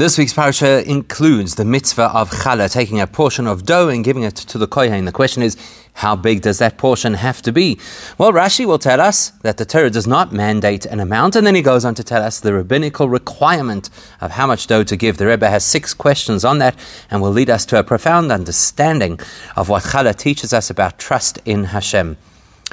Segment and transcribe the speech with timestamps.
[0.00, 4.22] This week's parasha includes the mitzvah of challah, taking a portion of dough and giving
[4.22, 5.04] it to the kohen.
[5.04, 5.58] The question is,
[5.92, 7.78] how big does that portion have to be?
[8.16, 11.54] Well, Rashi will tell us that the Torah does not mandate an amount, and then
[11.54, 13.90] he goes on to tell us the rabbinical requirement
[14.22, 15.18] of how much dough to give.
[15.18, 16.76] The Rebbe has six questions on that
[17.10, 19.20] and will lead us to a profound understanding
[19.54, 22.16] of what challah teaches us about trust in Hashem.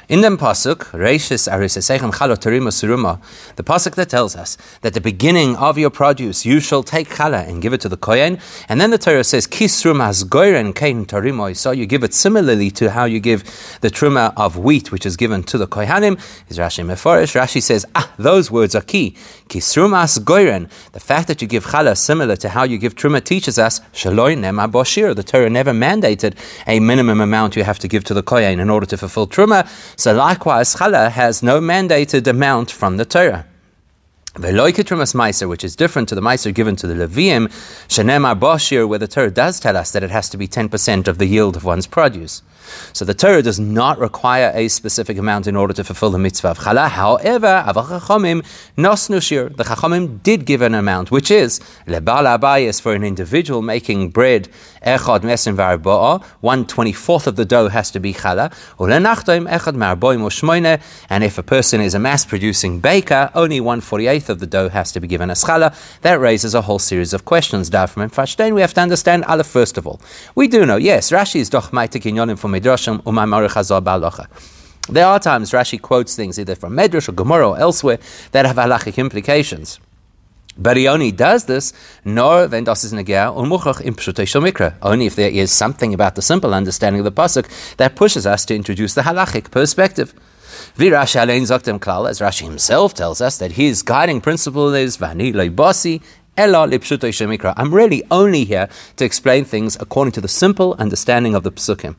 [0.10, 3.20] In the pasuk, Reishis Arisesechem Chalotarima Suruma,
[3.58, 7.46] the pasuk that tells us that the beginning of your produce you shall take challah
[7.46, 8.40] and give it to the kohen,
[8.70, 12.72] and then the Torah says Kisrum has goyren kain tarimoy, so you give it similarly
[12.72, 13.44] to how you give
[13.82, 16.18] the truma of wheat, which is given to the kohanim.
[16.48, 17.38] Is Rashi Meforish?
[17.38, 19.12] Rashi says, ah, those words are key.
[19.50, 20.72] Kisrum has goyren.
[20.94, 24.38] The fact that you give challah similar to how you give truma teaches us shaloi
[24.38, 25.14] nema boshir.
[25.14, 28.70] The Torah never mandated a minimum amount you have to give to the kohen in
[28.70, 29.68] order to fulfill truma.
[29.98, 33.48] So likewise, challah has no mandated amount from the Torah.
[34.36, 37.48] Veloikitrumas Meiser, which is different to the Meiser given to the Levium,
[37.88, 41.18] Shenemar Boshir, where the Torah does tell us that it has to be 10% of
[41.18, 42.44] the yield of one's produce.
[42.94, 46.50] So the Torah does not require a specific amount in order to fulfill the mitzvah
[46.50, 46.90] of challah.
[46.90, 48.46] However, Avachachomim
[48.78, 49.56] nosnushir.
[49.56, 54.50] The Chachamim did give an amount, which is lebal abayis for an individual making bread.
[54.86, 56.24] Echad v'arba'a.
[56.42, 58.52] One twenty fourth of the dough has to be challah.
[58.78, 60.82] Echad.
[61.10, 64.48] And if a person is a mass producing baker, only one forty eighth of the
[64.48, 65.74] dough has to be given as challah.
[66.02, 67.70] That raises a whole series of questions.
[67.70, 68.54] Darfim and.
[68.54, 70.00] We have to understand Allah first of all.
[70.36, 74.28] We do know, yes, Rashi is doch maitik inyonim Midrashim Balacha.
[74.90, 78.00] There are times Rashi quotes things either from Medrash or Gemara or elsewhere
[78.32, 79.80] that have halachic implications.
[80.58, 81.74] But he only does this
[82.06, 84.76] nor wenn das unmuchach mikra.
[84.82, 88.46] Only if there is something about the simple understanding of the pasuk that pushes us
[88.46, 90.14] to introduce the halachic perspective.
[90.78, 96.02] Zaktem klal, as Rashi himself tells us that his guiding principle is vani leibasi
[96.40, 101.96] I'm really only here to explain things according to the simple understanding of the psukim.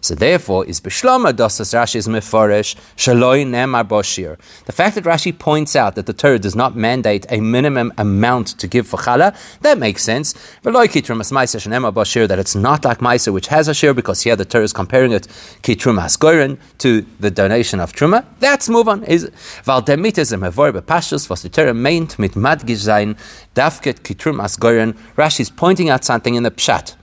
[0.00, 4.38] So therefore, is Bishlama Dosas Rashi's Meforish Shaloi Nemar Boshir.
[4.66, 8.48] The fact that Rashi points out that the Torah does not mandate a minimum amount
[8.58, 10.32] to give for challah, that makes sense.
[10.62, 15.12] That it's not like Maisa which has a share, because here the Torah is comparing
[15.12, 15.28] it
[15.62, 18.24] Kitrumas Goren to the donation of Truma.
[18.40, 19.04] That's move on.
[19.04, 19.30] Is
[19.64, 23.16] Val Demites Mevor Bepashtus was the Torah meint mit Madgish
[23.54, 24.94] Dafket Kitrumas Goren.
[25.16, 26.96] Rashi is pointing out something in the Pshat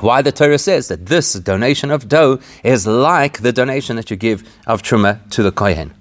[0.00, 4.16] why the Torah says that this donation of dough is like the donation that you
[4.16, 5.92] give of truma to the kohen.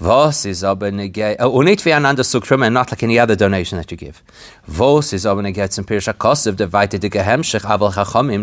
[0.00, 4.22] Vos is aber nicht wie and not like any other donation that you give.
[4.66, 8.42] Vos is aber dicke Hemshech, aval Chachamim,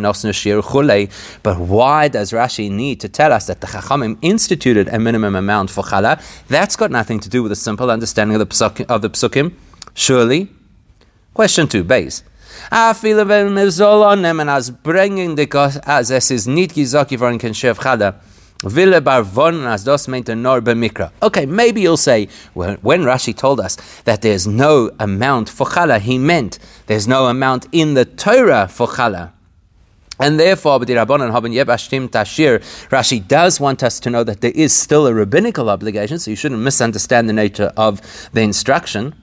[0.61, 1.09] chulei.
[1.41, 5.71] But why does Rashi need to tell us that the Chachamim instituted a minimum amount
[5.71, 6.21] for challah?
[6.47, 9.55] That's got nothing to do with a simple understanding of the, of the psukim.
[9.95, 10.49] Surely?
[11.33, 12.21] Question two, base.
[12.71, 15.47] Afile wenn mir soll annehmen als as bringing the
[15.85, 18.15] as es is nit gesagt geworden kein chef chada.
[18.63, 21.11] Ville bar von as das meint nor mikra.
[21.21, 25.99] Okay, maybe you'll say when, when Rashi told us that there's no amount for chala,
[25.99, 26.57] he meant
[26.87, 29.31] there's no amount in the Torah for chala.
[30.19, 30.97] And therefore, Rashi
[33.27, 36.61] does want us to know that there is still a rabbinical obligation, so you shouldn't
[36.61, 38.01] misunderstand the nature of
[38.33, 39.13] the instruction.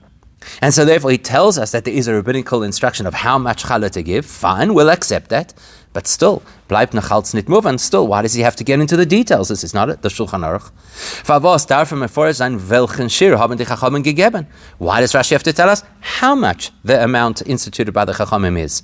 [0.61, 3.63] And so, therefore, he tells us that there is a rabbinical instruction of how much
[3.63, 4.25] challah to give.
[4.25, 5.53] Fine, we'll accept that.
[5.95, 9.05] But still, bleibt nachalz nit and still, why does he have to get into the
[9.05, 9.47] details?
[9.47, 10.69] This is not it, the Shulchan Aruch.
[11.23, 11.65] Favos
[13.09, 14.45] Shir haben die Chachamim gegeben?
[14.77, 18.59] Why does Rashi have to tell us how much the amount instituted by the Chachamim
[18.59, 18.83] is?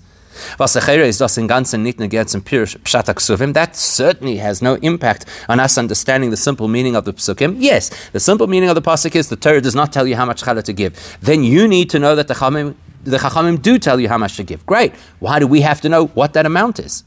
[0.58, 2.00] Was is das in ganzen nicht
[2.30, 7.06] zum Pshatak Suvim, that certainly has no impact on us understanding the simple meaning of
[7.06, 7.56] the Psukim.
[7.60, 10.26] Yes, the simple meaning of the Pasuk is the Torah does not tell you how
[10.26, 11.18] much challah to give.
[11.22, 14.36] Then you need to know that the Chachamim, the Chachamim do tell you how much
[14.38, 14.66] to give.
[14.66, 14.94] Great.
[15.20, 17.04] Why do we have to know what that amount is?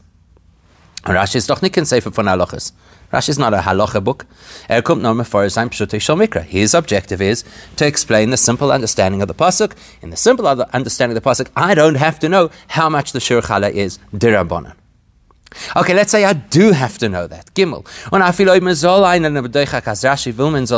[1.03, 2.71] Rashi is doch nicht kein Sefer von Halachas.
[3.15, 4.25] Rashi is not a halacha book.
[4.69, 6.41] Er kommt nur sein Mikra.
[6.41, 7.45] His objective is
[7.77, 9.71] to explain the simple understanding of the pasuk.
[10.01, 13.21] In the simple understanding of the pasuk, I don't have to know how much the
[13.21, 14.73] shir chala is dirabonan.
[15.77, 17.53] Okay, let's say I do have to know that.
[17.53, 17.85] Gimel.
[18.11, 20.33] Bedoichak as Rashi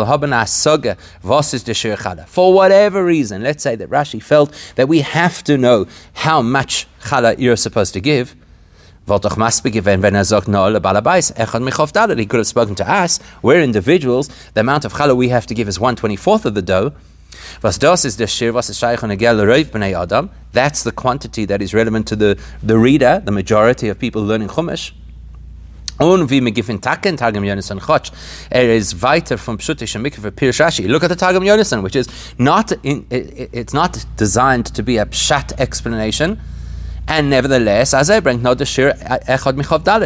[0.05, 2.27] haben a shir chala.
[2.27, 6.85] For whatever reason, let's say that Rashi felt that we have to know how much
[7.01, 8.35] chala you're supposed to give.
[9.07, 11.91] Wollt doch er sagt, no, le balabais, echad michof.
[12.17, 13.21] He could have spoken to us.
[13.41, 14.27] We're individuals.
[14.53, 16.91] The amount of challah we have to give is 124th of the dough.
[17.61, 20.29] Was das is the shir, was is shaykh on b'nei adam.
[20.51, 24.49] That's the quantity that is relevant to the, the reader, the majority of people learning
[24.49, 24.91] Chumash.
[25.99, 28.11] Und wie mir giffen Taken, Targum Yonasan Chotch,
[28.51, 30.87] er is weiter from Pshutish and Mikveh Pirush Rashi.
[30.87, 32.07] Look at the Targum Yonasan, which is
[32.37, 36.39] not, in, it, it's not designed to be a Pshat explanation,
[37.07, 37.93] and nevertheless,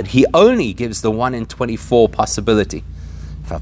[0.08, 2.84] he only gives the 1 in 24 possibility.
[3.48, 3.58] Why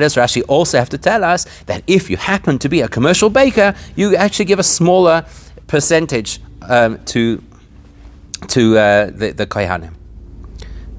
[0.00, 3.30] does Rashi also have to tell us that if you happen to be a commercial
[3.30, 5.24] baker, you actually give a smaller
[5.66, 7.42] percentage um, to
[8.48, 9.94] to uh, the, the Kohanim.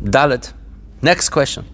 [0.03, 0.53] Dalit.
[1.01, 1.65] Next question.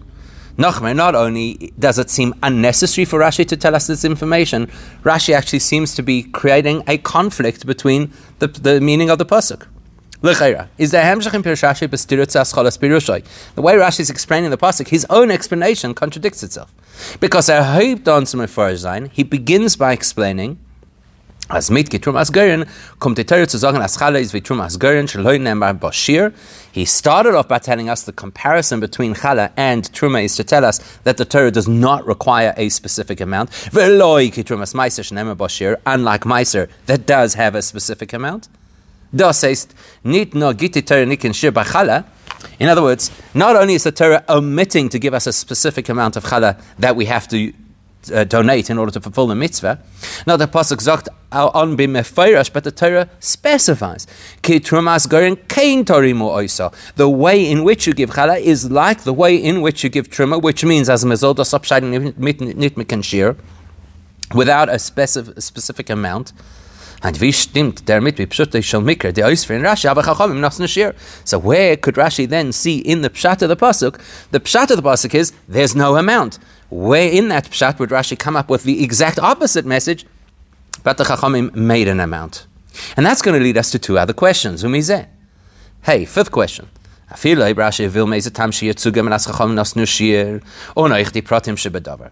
[0.62, 4.68] Not only does it seem unnecessary for Rashi to tell us this information,
[5.04, 9.66] Rashi actually seems to be creating a conflict between the, the meaning of the pasuk.
[10.22, 10.34] The way
[13.74, 16.72] Rashi is explaining the pasuk, his own explanation contradicts itself.
[17.20, 18.42] Because I hope on some
[19.12, 20.60] he begins by explaining
[21.52, 22.66] as mit getrum as gerin
[23.00, 26.34] kommt die Torah zu sagen as chala is vitrum as gerin shloi nemar bashir.
[26.72, 30.64] He started off by telling us the comparison between chala and truma is to tell
[30.64, 33.50] us that the Torah does not require a specific amount.
[33.50, 38.48] Veloi kitrum as meiser shnemar bashir, unlike meiser that does have a specific amount.
[39.14, 39.70] Das heißt,
[40.06, 42.06] nit no giti Torah nikin shir b'chala.
[42.60, 46.16] In other words, not only is the Torah omitting to give us a specific amount
[46.16, 47.54] of chala that we have to
[48.14, 49.80] uh, donate in order to fulfill the mitzvah.
[50.26, 54.08] Now the pasuk sagt on but the Torah specifies
[54.42, 56.74] ki trumas torimu oisa.
[56.96, 60.10] The way in which you give challah is like the way in which you give
[60.10, 63.04] truma, which means as mezol das abscheiden nit mikan
[64.34, 66.34] without a specific, specific amount.
[67.04, 70.60] And wie stimmt damit wie Pshut shel Mikra, the Oisfer in Rashi, aber Chachamim nas
[70.60, 70.94] nashir.
[71.26, 74.00] So where could Rashi then see in the Pshat of the Pasuk?
[74.30, 76.38] The Pshat of the Pasuk is, there's no amount.
[76.72, 80.06] Where in that Pshat would Rashi come up with the exact opposite message,
[80.84, 82.48] but the Chachamim made an amount?
[82.96, 84.64] And that's going to lead us to two other questions.
[84.64, 85.08] Umizeh.
[85.84, 86.70] Hey, fifth question.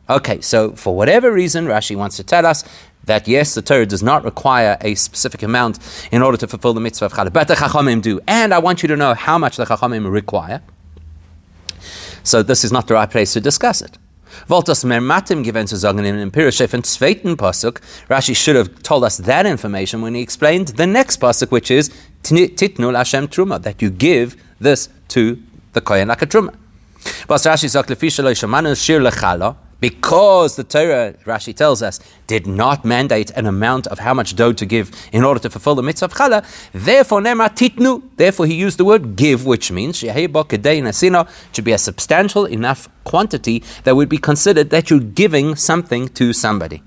[0.10, 2.66] Okay, so for whatever reason, Rashi wants to tell us
[3.06, 5.80] that yes, the Torah does not require a specific amount
[6.12, 8.20] in order to fulfill the mitzvah of challah, but the Chachamim do.
[8.28, 10.62] And I want you to know how much the Chachamim require.
[12.24, 13.98] So this is not the right place to discuss it.
[14.48, 17.80] Voltas mermatim given to sagen in Pirushef and Sveiten pasuk.
[18.10, 21.90] Rashi should have told us that information when he explained the next pasuk, which is
[22.24, 25.42] titnul Hashem truma, that you give this to
[25.74, 26.56] the kohen like a truma.
[27.28, 32.84] But Rashi sagt lefisha lo shir lechala because the Torah, Rashi tells us, did not
[32.84, 36.06] mandate an amount of how much dough to give in order to fulfill the mitzvah
[36.06, 41.72] of challah, therefore nema titnu, therefore he used the word give, which means should be
[41.72, 46.84] a substantial enough quantity that would be considered that you're giving something to somebody.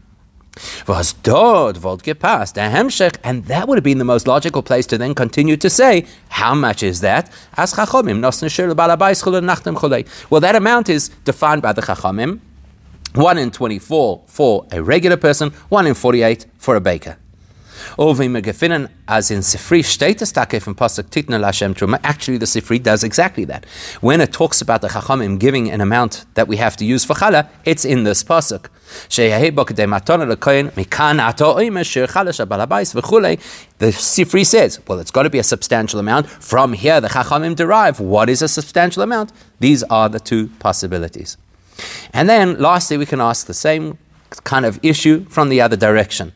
[0.86, 4.98] Was wollt gepasst, der Hemshech, and that would have been the most logical place to
[4.98, 7.30] then continue to say, how much is that?
[7.56, 8.20] As Chachomim,
[10.30, 12.40] Well, that amount is defined by the Chachomim,
[13.14, 17.18] 1 in 24 for a regular person, 1 in 48 for a baker.
[17.98, 22.00] as in Sifri status from Pasuk Titna Lashem Truma.
[22.02, 23.66] Actually, the Sifri does exactly that.
[24.00, 27.14] When it talks about the Chachamim giving an amount that we have to use for
[27.14, 28.68] Chala, it's in this Pasuk.
[33.78, 36.30] The Sifri says, well, it's got to be a substantial amount.
[36.30, 39.32] From here, the Chachamim derive what is a substantial amount.
[39.60, 41.36] These are the two possibilities.
[42.12, 43.98] And then lastly, we can ask the same
[44.44, 46.32] kind of issue from the other direction.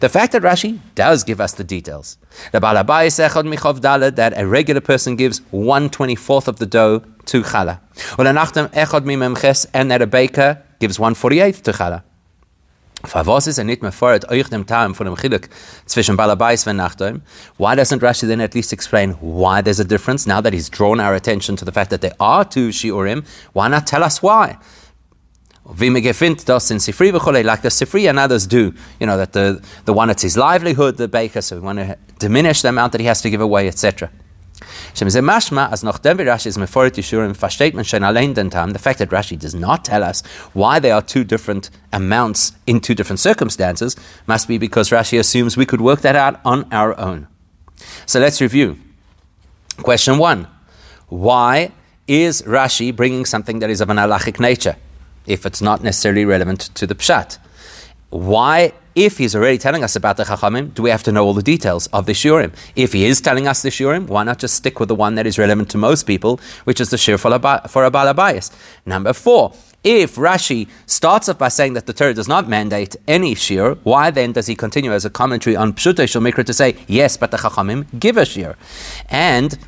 [0.00, 2.18] The fact that Rashi does give us the details.
[2.52, 7.80] That a regular person gives 124th of the dough to challah.
[9.74, 11.72] And that a baker gives 148th to
[13.04, 15.48] er fordert euch dem von dem Chiluk
[15.86, 16.66] zwischen Balabais?
[17.58, 21.00] Why doesn't Rashi then at least explain why there's a difference now that he's drawn
[21.00, 23.24] our attention to the fact that there are two Shiurim?
[23.52, 24.58] Why not tell us why?
[25.64, 27.12] Wie das in Sifri
[27.44, 30.96] like the Sifri and others do, you know, that the, the one it's his livelihood,
[30.96, 33.68] the baker, so we want to diminish the amount that he has to give away,
[33.68, 34.10] etc.
[34.94, 38.98] mashma, as nachdem Rashi is meforit yishurim, versteht man schon allein den Tam, the fact
[38.98, 43.20] that Rashi does not tell us why there are two different amounts in two different
[43.20, 47.28] circumstances must be because Rashi assumes we could work that out on our own.
[48.06, 48.78] So let's review.
[49.78, 50.48] Question one.
[51.08, 51.72] Why
[52.06, 54.76] is Rashi bringing something that is of an halachic nature,
[55.26, 57.38] if it's not necessarily relevant to the pshat?
[58.12, 61.32] Why, if he's already telling us about the Chachamim, do we have to know all
[61.32, 62.54] the details of the Shiurim?
[62.76, 65.26] If he is telling us the Shiurim, why not just stick with the one that
[65.26, 68.54] is relevant to most people, which is the Shir for a, for a Balabayas?
[68.84, 73.34] Number four, if Rashi starts off by saying that the Torah does not mandate any
[73.34, 77.16] shir, why then does he continue as a commentary on Pshutei Mikra to say, yes,
[77.16, 78.56] but the Chachamim give a shir?
[79.08, 79.58] And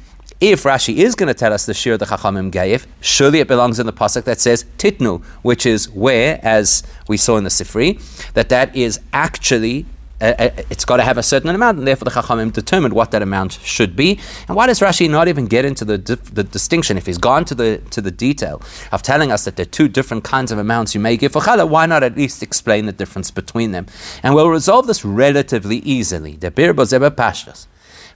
[0.52, 3.80] if Rashi is going to tell us the shir the Chachamim gave, surely it belongs
[3.80, 7.98] in the pasuk that says titnu, which is where, as we saw in the Sifri,
[8.34, 9.86] that that is actually
[10.20, 13.10] uh, uh, it's got to have a certain amount, and therefore the Chachamim determined what
[13.10, 14.20] that amount should be.
[14.46, 16.96] And why does Rashi not even get into the, the distinction?
[16.96, 19.88] If he's gone to the to the detail of telling us that there are two
[19.88, 22.92] different kinds of amounts you may give for challah, why not at least explain the
[22.92, 23.86] difference between them?
[24.22, 26.36] And we'll resolve this relatively easily.
[26.36, 27.66] The bir pashtas.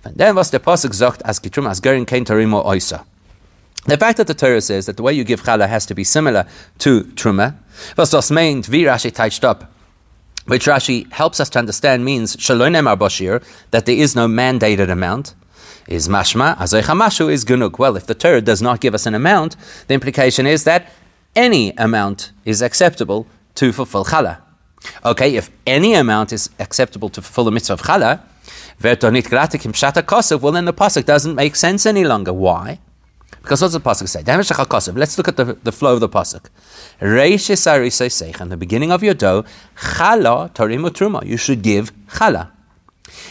[0.05, 3.05] And then was the pasuk zocht as kitrum as gerin kein tarimo oisa.
[3.87, 6.05] The fact that the Torah says that the way you give challah has to be
[6.05, 6.47] similar
[6.79, 7.57] to truma,
[7.97, 9.73] was das meint, wie Rashi touched up
[10.49, 15.35] which Rashi helps us to understand means shalonem arbashir that there is no mandated amount.
[15.87, 17.79] Is mashma azoichamashu is gunuk.
[17.79, 20.91] Well, if the Torah does not give us an amount, the implication is that
[21.37, 23.27] any amount is acceptable
[23.57, 24.41] to fulfill challah.
[25.05, 28.21] Okay, if any amount is acceptable to fulfill the mitzvah of challah,
[28.81, 32.33] well then the pasuk doesn't make sense any longer.
[32.33, 32.79] Why?
[33.43, 34.23] Because what's the pasuk say?
[34.95, 36.49] Let's look at the, the flow of the pasuk.
[37.01, 39.45] In the beginning of your dough,
[39.77, 41.25] chala torim truma.
[41.25, 42.51] You should give chala.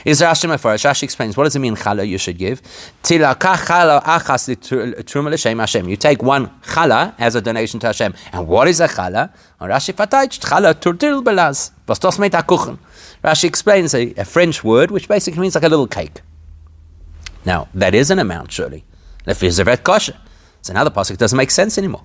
[0.06, 0.90] Is Rashi Mefarish?
[0.90, 2.62] Rashi explains what does it mean chala you should give.
[3.04, 4.56] Tilaka chala achas
[5.04, 5.88] truma l'shem Hashem.
[5.88, 8.14] You take one chala as a donation to Hashem.
[8.34, 9.32] And what is a chala?
[9.62, 11.72] Rashi fatayt chala turtil belaz.
[11.88, 12.80] Was das mit kuchen?
[13.24, 16.22] Rashi explains a, a French word which basically means like a little cake.
[17.46, 18.86] Now that is an amount surely.
[19.26, 20.18] Lefizavet kosher.
[20.62, 22.04] So now the pasuk doesn't make sense anymore.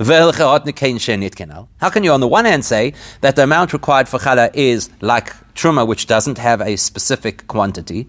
[0.00, 4.88] How can you, on the one hand, say that the amount required for challah is
[5.02, 8.08] like truma, which doesn't have a specific quantity?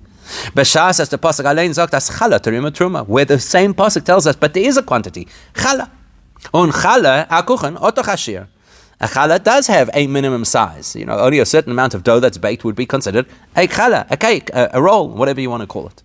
[0.55, 4.25] Bashas, as the pasuk alein sagt, as challah terima truma, where the same pasuk tells
[4.25, 5.89] us, but there is a quantity, challah.
[6.53, 8.47] On akuchen.
[9.01, 10.95] A challah does have a minimum size.
[10.95, 14.09] You know, only a certain amount of dough that's baked would be considered a challah,
[14.11, 16.03] a cake, a, a roll, whatever you want to call it.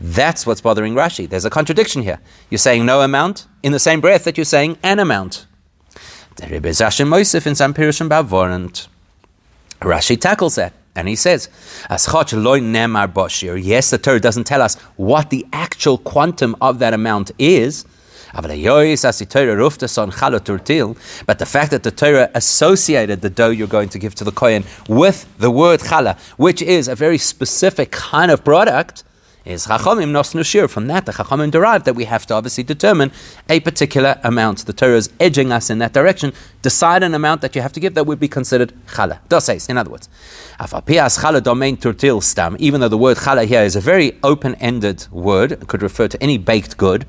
[0.00, 1.28] That's what's bothering Rashi.
[1.28, 2.18] There's a contradiction here.
[2.50, 5.46] You're saying no amount in the same breath that you're saying an amount.
[8.50, 8.88] in
[9.80, 10.72] Rashi tackles that.
[10.94, 11.48] And he says,
[13.56, 17.84] Yes, the Torah doesn't tell us what the actual quantum of that amount is.
[18.34, 18.56] But the
[21.46, 25.26] fact that the Torah associated the dough you're going to give to the Kohen with
[25.38, 29.04] the word challah, which is a very specific kind of product,
[29.44, 30.68] is Chachamim Nosnu Shir.
[30.68, 33.10] From that, the Chachamim derived that we have to obviously determine
[33.48, 34.64] a particular amount.
[34.66, 36.32] The Torah is edging us in that direction.
[36.62, 39.18] Decide an amount that you have to give that would be considered challah.
[39.28, 40.08] Doses, in other words.
[40.60, 42.56] Afapias challah domain turtil stam.
[42.60, 46.06] Even though the word challah here is a very open ended word, it could refer
[46.06, 47.04] to any baked good.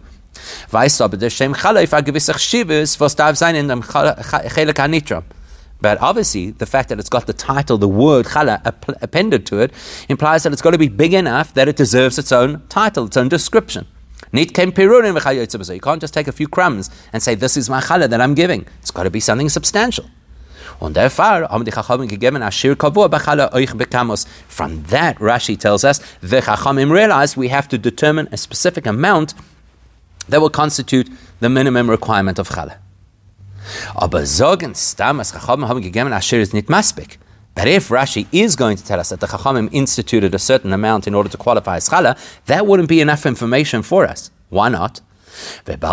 [5.84, 8.62] But obviously, the fact that it's got the title, the word challah,
[9.02, 9.74] appended to it,
[10.08, 13.18] implies that it's got to be big enough that it deserves its own title, its
[13.18, 13.86] own description.
[14.32, 14.74] You can't
[16.02, 18.66] just take a few crumbs and say, This is my challah that I'm giving.
[18.80, 20.06] It's got to be something substantial.
[20.80, 21.12] From that,
[25.20, 29.34] Rashi tells us, the Chachamim realized we have to determine a specific amount
[30.30, 32.78] that will constitute the minimum requirement of challah.
[34.76, 35.32] Stam, as.
[37.56, 41.06] But if Rashi is going to tell us that the Chachamim instituted a certain amount
[41.08, 44.32] in order to qualify as challah, that wouldn't be enough information for us.
[44.50, 45.02] Why not?
[45.66, 45.86] Because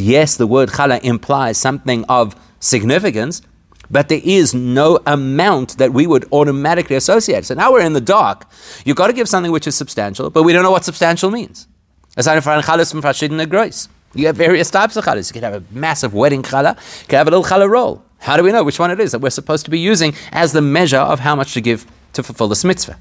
[0.00, 3.42] yes, the word challah implies something of significance,
[3.90, 7.44] but there is no amount that we would automatically associate.
[7.44, 8.46] So now we're in the dark.
[8.84, 11.66] You've got to give something which is substantial, but we don't know what substantial means.
[12.14, 13.88] From chalas.
[14.14, 15.28] You have various types of challahs.
[15.30, 18.02] You can have a massive wedding challah, you can have a little challah roll.
[18.20, 20.52] How do we know which one it is that we're supposed to be using as
[20.52, 22.98] the measure of how much to give to fulfill this mitzvah?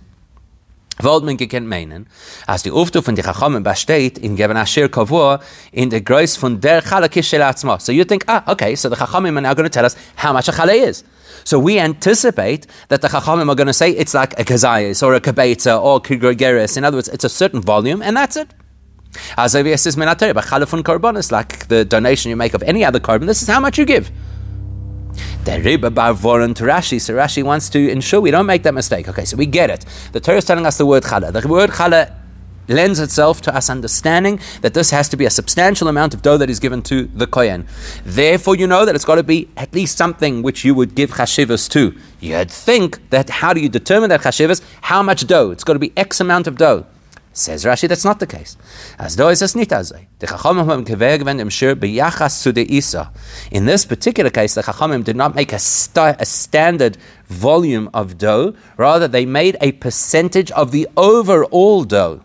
[1.38, 2.08] Gekent meinen,
[2.46, 4.58] als die Auftu von Chachamim besteht in geben
[4.92, 5.40] Kavur
[5.72, 5.92] in
[6.40, 7.80] von der Challah Kishel Atzma.
[7.80, 10.34] So you think, ah, okay, so the Chachamim are now going to tell us how
[10.34, 11.04] much a Challah is.
[11.44, 15.14] So we anticipate that the Chachamim are going to say it's like a Kazayas or
[15.14, 16.78] a Kabeta or Kigregeris.
[16.78, 18.50] In other words, it's a certain volume and that's it.
[19.38, 19.54] As
[20.84, 23.86] karbonis, like the donation you make of any other korban, this is how much you
[23.86, 24.12] give.
[26.66, 27.00] Rashi.
[27.00, 29.08] So Rashi wants to ensure we don't make that mistake.
[29.08, 29.86] Okay, so we get it.
[30.12, 31.32] The Torah is telling us the word challah.
[31.32, 32.14] The word challah
[32.68, 36.38] lends itself to us understanding that this has to be a substantial amount of dough
[36.38, 37.66] that is given to the kohen.
[38.04, 41.12] Therefore, you know that it's got to be at least something which you would give
[41.12, 41.98] chashivas to.
[42.20, 44.62] You'd think that how do you determine that chashivas?
[44.82, 45.52] How much dough?
[45.52, 46.86] It's got to be X amount of dough.
[47.38, 48.58] Says Rashi, that's not the case.
[48.98, 50.08] As though it's azay.
[50.18, 53.12] The Chachamim im Shir beyachas to the Isa.
[53.52, 58.18] In this particular case, the Chachamim did not make a, st- a standard volume of
[58.18, 58.56] dough.
[58.76, 62.24] Rather, they made a percentage of the overall dough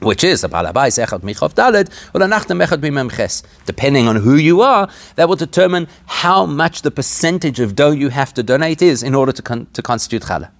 [0.00, 3.42] which is the balabais echad michov daled or nachtem echad bimemches.
[3.66, 8.10] Depending on who you are, that will determine how much the percentage of dough you
[8.10, 10.50] have to donate is in order to, con- to constitute challah.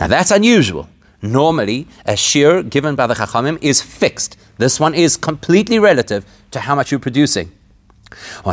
[0.00, 0.88] Now that's unusual.
[1.22, 4.36] Normally, a shir given by the chachamim is fixed.
[4.58, 7.52] This one is completely relative to how much you're producing.
[8.22, 8.52] Now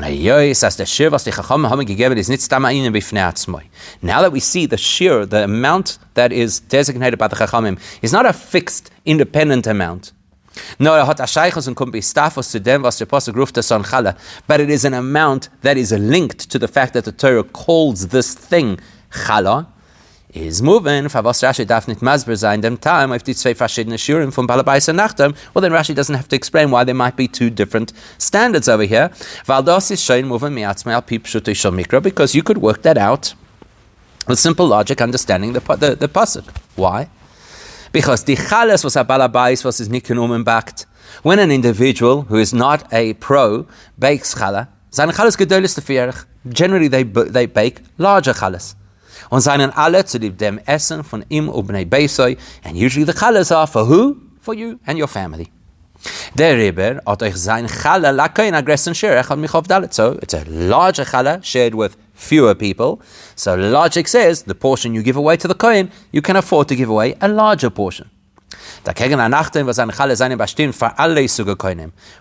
[4.21, 8.25] that we see the shir, the amount that is designated by the Chachamim, is not
[8.27, 10.11] a fixed, independent amount.
[14.47, 18.07] But it is an amount that is linked to the fact that the Torah calls
[18.09, 18.79] this thing
[19.11, 19.67] chala,
[20.45, 24.87] is moving, for was Rashi darf nicht dem time, if die zwei verschiedene from Balabais
[24.87, 27.93] and Nachtem, well then Rashi doesn't have to explain why there might be two different
[28.17, 29.09] standards over here.
[29.47, 32.97] Das ist schön moving miatzmei al pi pshutei shel mikra, because you could work that
[32.97, 33.33] out
[34.27, 36.45] with simple logic, understanding the, the, the pasuk.
[36.75, 37.09] Why?
[37.91, 40.85] Because the chalas was a balabais was his nikkenumen backed.
[41.23, 43.65] When an individual who is not a pro
[43.97, 48.75] bakes challah, chalas Generally, they, they bake larger chalas
[49.29, 52.37] und seinen alle zu dem Essen von ihm und Bnei Beisoi.
[52.63, 54.15] And usually the challahs are for who?
[54.41, 55.51] For you and your family.
[56.35, 59.93] Der Rebbe hat euch sein challah lakein agressen share echad michov dalet.
[59.93, 62.99] So it's a larger challah shared with fewer people.
[63.35, 66.75] So logic says the portion you give away to the kohen, you can afford to
[66.75, 68.09] give away a larger portion.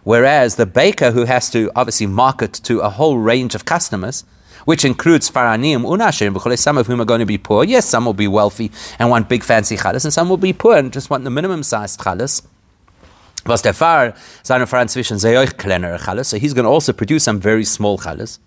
[0.05, 4.25] Whereas the baker who has to obviously market to a whole range of customers,
[4.67, 7.65] which includes Faranim, Unashim, some of whom are going to be poor.
[7.65, 10.77] Yes, some will be wealthy and want big fancy chalas, and some will be poor
[10.77, 12.43] and just want the minimum sized chalas.
[13.47, 16.93] Was der Far, seine Far inzwischen sehr euch kleinere chalas, so he's going to also
[16.93, 18.41] produce some very small chalas.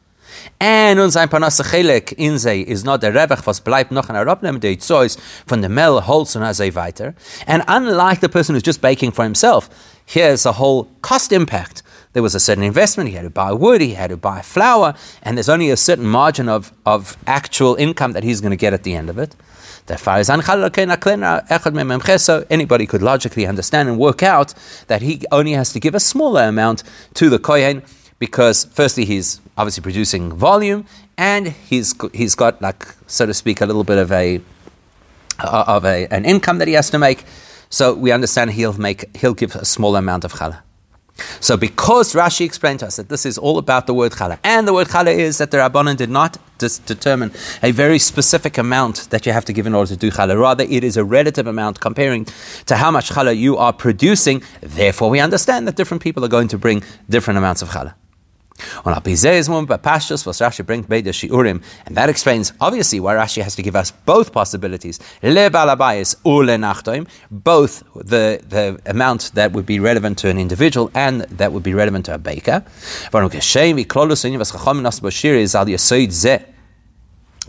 [0.59, 4.79] And unser Panasse Chelek in sei is not der Revach, was bleibt noch in der
[4.79, 7.15] Zois von der Mel holds und sei weiter.
[7.47, 9.69] And unlike the person who's just baking for himself,
[10.05, 11.81] here's a whole cost impact
[12.13, 13.09] there was a certain investment.
[13.09, 16.05] He had to buy wood, he had to buy flour, and there's only a certain
[16.05, 19.35] margin of, of actual income that he's going to get at the end of it.
[22.49, 24.53] Anybody could logically understand and work out
[24.87, 26.83] that he only has to give a smaller amount
[27.15, 27.81] to the kohen
[28.19, 30.85] because firstly he's obviously producing volume
[31.17, 34.39] and he's he's got like so to speak a little bit of a
[35.39, 37.23] uh, of a, an income that he has to make.
[37.69, 40.61] So we understand he'll make he'll give a small amount of challah.
[41.39, 44.67] So, because Rashi explained to us that this is all about the word challah, and
[44.67, 47.31] the word challah is that the Rabbanan did not dis- determine
[47.63, 50.39] a very specific amount that you have to give in order to do challah.
[50.39, 52.25] Rather, it is a relative amount comparing
[52.65, 54.43] to how much challah you are producing.
[54.61, 57.93] Therefore, we understand that different people are going to bring different amounts of challah.
[58.85, 63.41] On Apizezmum, but Pashtus was Rashi brings Beda Shiurim, and that explains obviously why Rashi
[63.41, 64.99] has to give us both possibilities.
[65.21, 70.91] Le balabayis ule nachtoim, both the, the amount that would be relevant to an individual
[70.93, 72.63] and that would be relevant to a baker.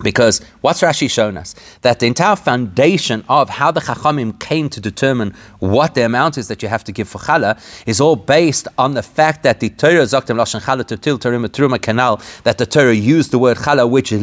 [0.03, 1.55] Because what's Rashi shown us?
[1.83, 6.49] That the entire foundation of how the Chachamim came to determine what the amount is
[6.49, 9.69] that you have to give for Challah is all based on the fact that the
[9.71, 13.89] Torah Zoktem Lashon Challah Tutil Torah Truma Canal, that the Torah used the word Challah,
[13.89, 14.15] which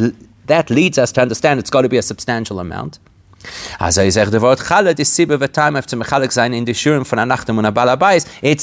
[0.46, 2.98] that leads us to understand it's got to be a substantial amount.
[3.80, 3.94] It's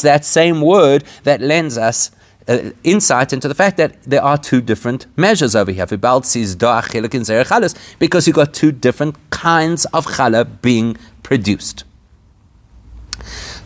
[0.02, 2.12] that same word that lends us
[2.48, 5.86] uh, insight into the fact that there are two different measures over here.
[5.88, 6.36] Because
[8.28, 11.84] you've got two different kinds of challah being produced.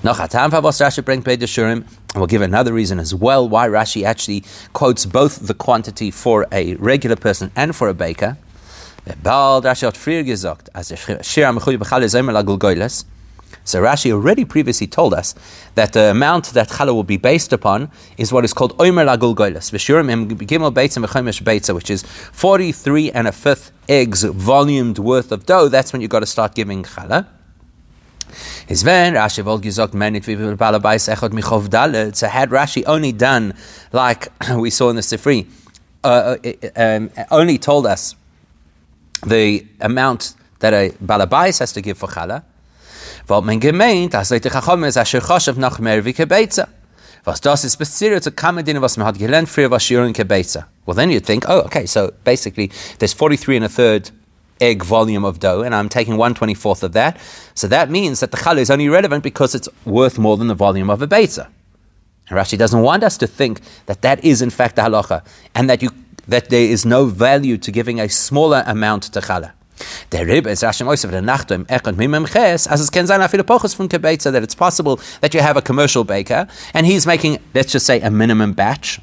[0.01, 1.83] Noch Hatam was Rashi bei Shurim,
[2.15, 6.75] we'll give another reason as well why Rashi actually quotes both the quantity for a
[6.75, 8.37] regular person and for a baker.
[9.21, 12.31] Bald Rashi hat früher gesagt, als der Shir am Bechal ist immer
[13.63, 15.35] so Rashi already previously told us
[15.75, 19.35] that the amount that challah will be based upon is what is called omer lagul
[19.35, 25.31] goyles, v'shurim gimel beitza v'chomesh beitza, which is 43 and a fifth eggs volumed worth
[25.31, 25.67] of dough.
[25.67, 27.27] That's when you've got to start giving challah.
[28.67, 32.15] Is when Rashi balabais echot michov.
[32.15, 33.53] So had Rashi only done
[33.91, 35.47] like we saw in the Sifri,
[36.03, 38.15] uh, uh um, only told us
[39.25, 42.43] the amount that a balabais has to give for challah,
[43.29, 46.67] Weil man gemeint, als Leute Chachom ist, asher choshev nach mehr wie Kebeitza.
[47.23, 50.65] Was das ist speziell zu Kamadin, was man hat gelernt früher, was Shirin Kebeitza.
[50.87, 54.09] Well, then you'd think, oh, okay, so basically there's 43 and a third
[54.59, 57.17] egg volume of dough, and I'm taking 124th of that.
[57.53, 60.55] So that means that the challah is only relevant because it's worth more than the
[60.55, 61.47] volume of a beta.
[62.29, 65.69] And Rashi doesn't want us to think that that is in fact the halacha, and
[65.69, 65.91] that, you,
[66.27, 69.51] that there is no value to giving a smaller amount to challah.
[70.11, 73.21] Der Rebbe is Rashi Moisev der Nacht im Echon Mimem Ches, as es kann sein
[73.21, 77.05] afil pochus from Kebetza, that it's possible that you have a commercial baker, and he's
[77.05, 78.99] making, let's just say, a minimum batch,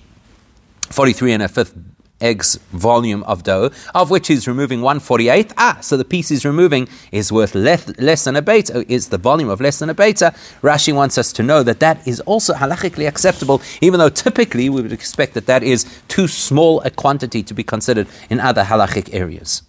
[0.91, 1.75] 43 and a fifth
[2.21, 5.53] eggs volume of dough, of which he's removing 148th.
[5.57, 9.19] Ah, so the piece he's removing is worth less, less than a beta, is the
[9.19, 10.35] volume of less than a beta.
[10.63, 14.81] Rashi wants us to know that that is also halachically acceptable, even though typically we
[14.81, 19.13] would expect that that is too small a quantity to be considered in other halachic
[19.13, 19.63] areas.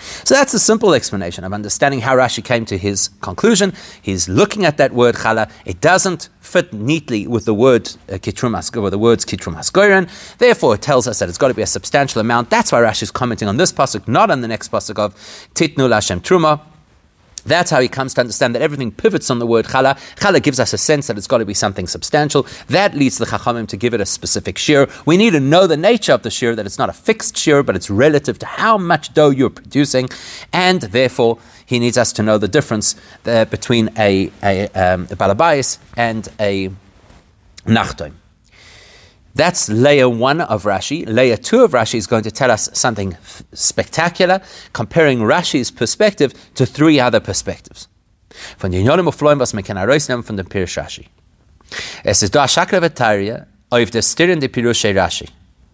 [0.00, 3.72] So that's a simple explanation of understanding how Rashi came to his conclusion.
[4.02, 5.50] He's looking at that word chala.
[5.64, 10.36] It doesn't fit neatly with the word uh, or the words kitrumasgoyren.
[10.38, 12.50] Therefore, it tells us that it's got to be a substantial amount.
[12.50, 15.14] That's why Rashi is commenting on this pasuk, not on the next pasuk of
[15.54, 16.73] titnu lashem truma.
[17.44, 19.96] That's how he comes to understand that everything pivots on the word chala.
[20.16, 22.46] Chala gives us a sense that it's got to be something substantial.
[22.68, 24.88] That leads the chachamim to give it a specific shear.
[25.06, 27.62] We need to know the nature of the shear, that it's not a fixed shear,
[27.62, 30.08] but it's relative to how much dough you're producing.
[30.52, 35.16] And therefore, he needs us to know the difference uh, between a, a, um, a
[35.16, 36.70] balabais and a
[37.66, 38.12] nachtoim.
[39.34, 41.04] That's layer one of Rashi.
[41.06, 44.40] Layer two of Rashi is going to tell us something f- spectacular,
[44.72, 47.88] comparing Rashi's perspective to three other perspectives.
[48.58, 51.08] Von den Yonim Ufloim, was man kann von dem Pirush Rashi.
[52.04, 55.28] Es ist da Shakra Vetaria, auf der Stirn de Pirush Rashi.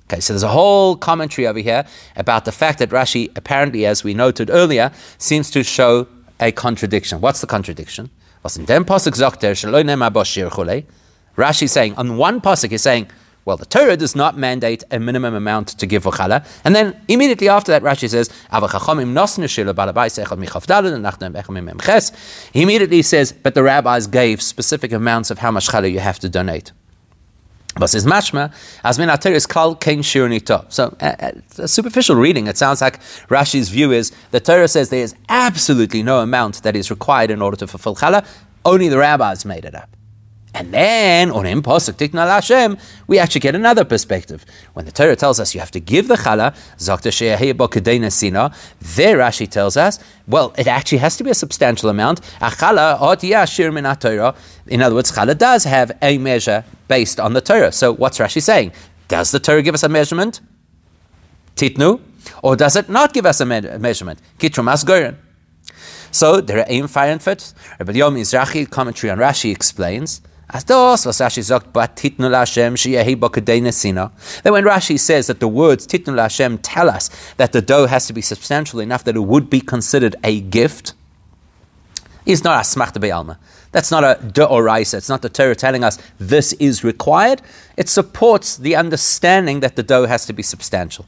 [0.07, 1.85] Okay, so there's a whole commentary over here
[2.17, 6.09] about the fact that Rashi, apparently, as we noted earlier, seems to show
[6.41, 7.21] a contradiction.
[7.21, 8.11] What's the contradiction?
[8.43, 8.85] Was in dem
[11.37, 13.07] Rashi saying, on one Pasuk, he's saying,
[13.45, 16.47] well, the Torah does not mandate a minimum amount to give for challah.
[16.65, 18.29] And then immediately after that, Rashi says,
[22.53, 26.19] He immediately says, but the rabbis gave specific amounts of how much challah you have
[26.19, 26.73] to donate.
[27.77, 30.71] But says mashma as min is kal kein shirnito.
[30.71, 35.05] So a, a, superficial reading, it sounds like Rashi's view is the Torah says there
[35.05, 38.27] is absolutely no amount that is required in order to fulfill challah.
[38.65, 39.89] Only the rabbis made it up.
[40.53, 44.45] And then, on in Pasuk Tikna Hashem, we actually get another perspective.
[44.73, 49.49] When the Torah tells us you have to give the challah, Zakta Sina, there Rashi
[49.49, 52.21] tells us, well, it actually has to be a substantial amount.
[52.41, 54.37] A khala, atiashirminatora.
[54.67, 57.71] In other words, challah does have a measure based on the Torah.
[57.71, 58.73] So what's Rashi saying?
[59.07, 60.41] Does the Torah give us a measurement?
[61.55, 62.01] Titnu?
[62.43, 64.21] Or does it not give us a me- measurement?
[64.39, 65.17] Kitrumas Goren.
[66.11, 67.55] So there are aim fire and fit.
[67.79, 70.21] Rabbi Yom Mizrahi commentary on Rashi explains
[70.53, 74.43] as das, was Rashi sagt, but titnu Hashem nesina.
[74.43, 78.07] That when Rashi says that the words titnu Hashem tell us that the dough has
[78.09, 80.95] to be substantial enough that it would be considered a gift,
[82.27, 83.39] is not a smachta be'alma.
[83.73, 84.95] That's not a deoraisa.
[84.95, 87.41] It's not the Torah telling us this is required.
[87.77, 91.07] It supports the understanding that the dough has to be substantial.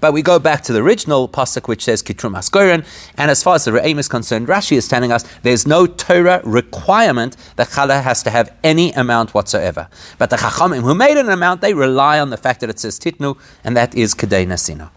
[0.00, 2.84] But we go back to the original pasuk which says Kitrum Askoren,
[3.16, 6.40] and as far as the Re'im is concerned, Rashi is telling us there's no Torah
[6.44, 9.88] requirement that challah has to have any amount whatsoever.
[10.18, 12.98] But the Chachamim who made an amount, they rely on the fact that it says
[12.98, 14.90] Titnu, and that is Kedei Nasino.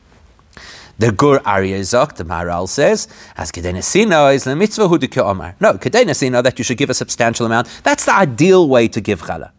[0.99, 5.55] The Gur Aryeh Zok, the Maharal says, as Kedei is the mitzvah hu Omar.
[5.59, 9.23] No, Kedei that you should give a substantial amount, that's the ideal way to give
[9.23, 9.51] challah.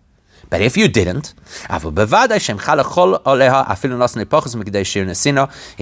[0.54, 1.34] But if you didn't,
[1.68, 1.84] if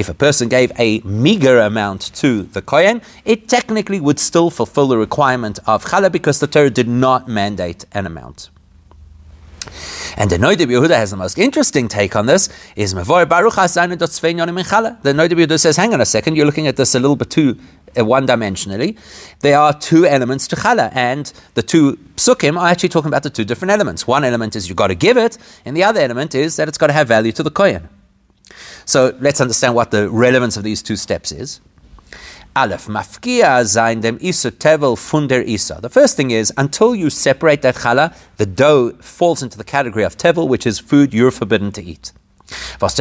[0.09, 4.97] a person gave a meager amount to the Kohen, it technically would still fulfill the
[4.97, 8.49] requirement of challah because the Torah did not mandate an amount.
[10.17, 12.49] And the Noda Yehuda has the most interesting take on this.
[12.75, 16.95] Is Mavor Baruch The Noda Yehuda says, "Hang on a second, you're looking at this
[16.95, 17.59] a little bit too
[17.99, 18.99] Uh, one dimensionally.
[19.41, 23.31] There are two elements to challah, and the two psukim are actually talking about the
[23.31, 24.07] two different elements.
[24.07, 26.79] One element is you've got to give it, and the other element is that it's
[26.79, 27.89] got to have value to the kohen.
[28.85, 31.61] So let's understand what the relevance of these two steps is.
[32.55, 35.79] Aleph, mafkia zain dem isu tevel funder isa.
[35.81, 40.05] The first thing is, until you separate that challah, the dough falls into the category
[40.05, 42.13] of tevel, which is food you're forbidden to eat.
[42.81, 42.99] Once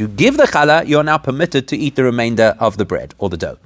[0.00, 3.28] you give the challah, you're now permitted to eat the remainder of the bread or
[3.28, 3.58] the dough.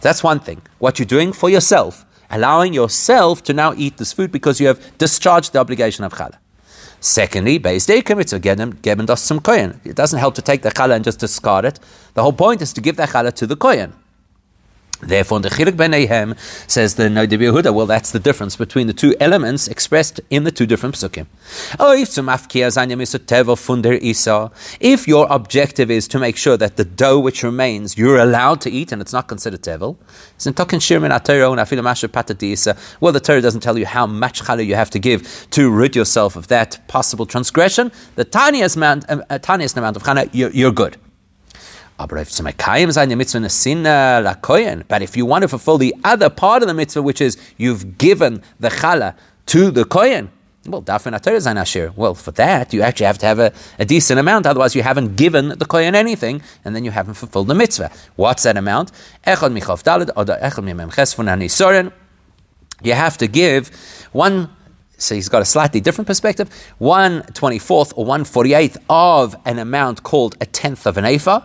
[0.00, 0.62] That's one thing.
[0.78, 4.96] What you're doing for yourself, allowing yourself to now eat this food because you have
[4.98, 6.38] discharged the obligation of challah.
[7.00, 8.04] Secondly, based It
[9.94, 11.78] doesn't help to take the challah and just discard it.
[12.14, 13.92] The whole point is to give the challah to the kohen.
[15.00, 16.36] Therefore, the Chilik Beneihem
[16.68, 20.50] says the No Yehuda, well, that's the difference between the two elements expressed in the
[20.50, 21.26] two different psukim.
[24.80, 28.70] If your objective is to make sure that the dough which remains you're allowed to
[28.70, 29.96] eat and it's not considered tevel,
[33.00, 35.94] well, the Torah doesn't tell you how much challah you have to give to rid
[35.94, 37.92] yourself of that possible transgression.
[38.16, 40.96] The tiniest amount, uh, tiniest amount of challah, you're, you're good.
[41.98, 42.04] Uh,
[44.88, 47.98] but if you want to fulfill the other part of the mitzvah, which is you've
[47.98, 50.30] given the challah to the kohen,
[50.66, 50.82] well,
[51.96, 55.16] Well, for that, you actually have to have a, a, decent amount, otherwise, you haven't
[55.16, 57.90] given the kohen anything, and then you haven't fulfilled the mitzvah.
[58.16, 58.92] What's that amount?
[62.82, 63.70] You have to give
[64.12, 64.50] one
[65.00, 66.50] so he's got a slightly different perspective.
[66.78, 71.04] One twenty fourth or one forty eighth of an amount called a tenth of an
[71.04, 71.40] ephah.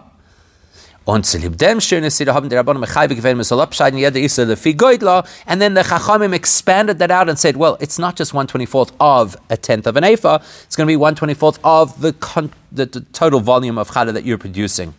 [1.06, 4.46] Und zu lieb dem schöne Sida haben die Rabbanim Mechaibe gewähnt, man soll abscheiden jeder
[4.46, 8.32] lefi Goydla, and then the Chachamim expanded that out and said, well, it's not just
[8.32, 12.52] 124th of a tenth of an Ephah, it's going to be 124th of the, con-
[12.72, 14.94] the, the total volume of Challah that you're producing.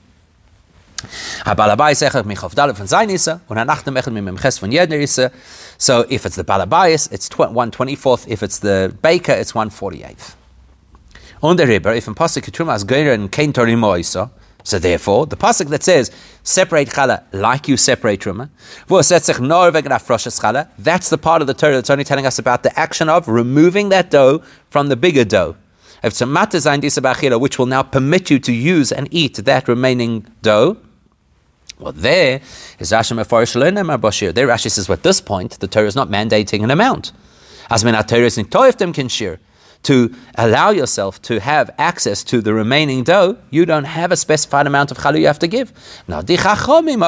[1.06, 1.52] So
[6.08, 8.28] if it's the Balabais, it's 124th.
[8.28, 10.34] If it's the baker, it's 148th.
[11.40, 12.44] Und der Rebbe, if Pasuk
[14.64, 16.10] so therefore, the pasuk that says
[16.42, 18.48] separate challah like you separate truma,
[20.78, 23.90] that's the part of the Torah that's only telling us about the action of removing
[23.90, 25.56] that dough from the bigger dough.
[26.02, 30.78] Which will now permit you to use and eat that remaining dough.
[31.78, 32.40] Well, there
[32.78, 34.32] is Rashi Mefarish Bashir.
[34.32, 37.12] There Rashi says, well, at this point, the Torah is not mandating an amount.
[37.68, 39.40] As Torah is Toiftem can share
[39.84, 44.66] to allow yourself to have access to the remaining dough, you don't have a specified
[44.66, 45.72] amount of chalu you have to give.
[46.08, 47.00] Now, the chachamim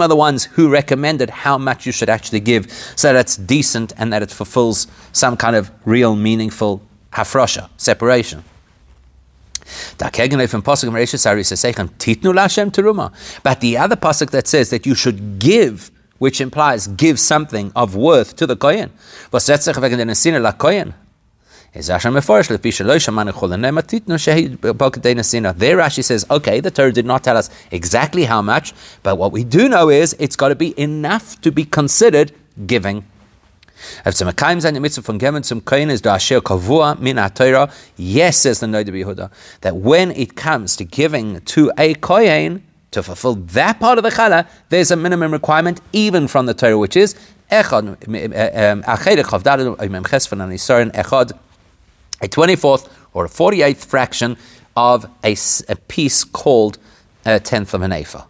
[0.00, 3.92] are the ones who recommended how much you should actually give so that it's decent
[3.96, 6.82] and that it fulfills some kind of real, meaningful
[7.12, 8.44] hafrosha, separation.
[9.98, 10.20] But the
[13.78, 18.46] other pasuk that says that you should give which implies give something of worth to
[18.46, 18.90] the Kohen.
[21.76, 21.90] There
[25.76, 29.44] Rashi says, okay, the Torah did not tell us exactly how much, but what we
[29.44, 32.32] do know is it's got to be enough to be considered
[32.66, 33.04] giving.
[34.04, 34.22] Yes,
[38.38, 43.34] says the Noda Yehuda, that when it comes to giving to a Kohen, to fulfill
[43.34, 47.14] that part of the challah, there's a minimum requirement even from the Torah, which is
[47.50, 47.96] echad,
[52.22, 54.36] a 24th or a 48th fraction
[54.76, 55.36] of a,
[55.68, 56.78] a piece called
[57.24, 58.24] a tenth of an ephah.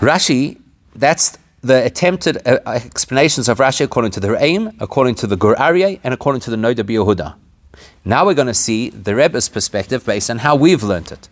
[0.00, 0.58] Rashi,
[0.94, 5.54] that's the attempted uh, explanations of Rashi according to the Re'im, according to the Gur
[5.56, 7.34] Aryeh, and according to the Noda Yehuda.
[8.04, 11.28] Now we're going to see the Rebbe's perspective based on how we've learned it.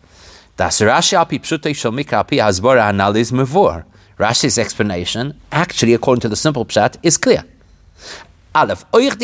[4.19, 7.45] Rashi's explanation, actually, according to the simple pshat, is clear.
[8.55, 9.17] Aleph, is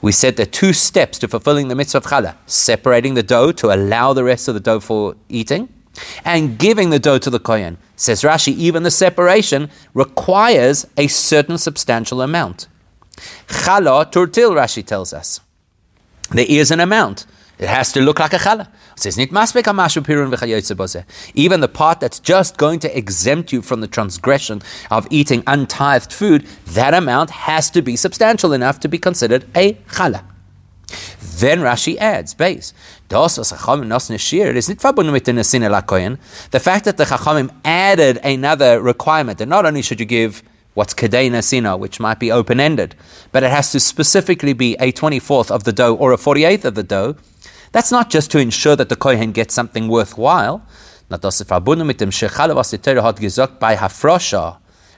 [0.00, 3.52] We said there are two steps to fulfilling the mitzvah of challah: separating the dough
[3.52, 5.68] to allow the rest of the dough for eating,
[6.24, 7.78] and giving the dough to the kohen.
[7.96, 12.68] Says Rashi, even the separation requires a certain substantial amount.
[13.16, 15.40] Challah turtil, Rashi tells us.
[16.30, 17.26] There is an amount.
[17.58, 18.66] It has to look like a challah.
[21.34, 26.12] Even the part that's just going to exempt you from the transgression of eating untithed
[26.12, 30.24] food, that amount has to be substantial enough to be considered a challah.
[31.20, 32.74] Then Rashi adds, base.
[33.08, 33.16] The
[36.60, 40.42] fact that the Chachamim added another requirement that not only should you give
[40.74, 42.94] what's Kedena Sina, which might be open ended,
[43.30, 46.74] but it has to specifically be a 24th of the dough or a 48th of
[46.74, 47.16] the dough.
[47.72, 50.64] That's not just to ensure that the Kohen gets something worthwhile.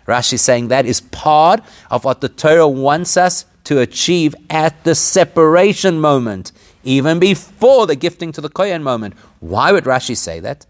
[0.06, 1.60] Rashi is saying that is part
[1.90, 6.52] of what the Torah wants us to achieve at the separation moment,
[6.84, 9.14] even before the gifting to the Kohen moment.
[9.40, 10.66] Why would Rashi say that?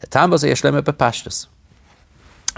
[0.00, 0.54] The time was a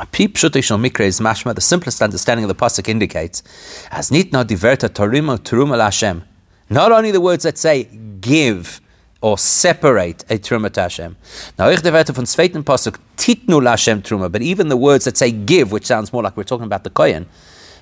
[0.07, 3.43] Mikra is mashma, the simplest understanding of the Pasuk indicates,
[3.91, 6.25] as nitna diverta torima turuma Hashem.
[6.69, 7.85] Not only the words that say
[8.21, 8.81] give
[9.21, 11.17] or separate a truma to Hashem.
[11.59, 15.31] Now, ich diverta von zweiten Pasuk titnu Hashem truma, but even the words that say
[15.31, 17.27] give, which sounds more like we're talking about the kohen,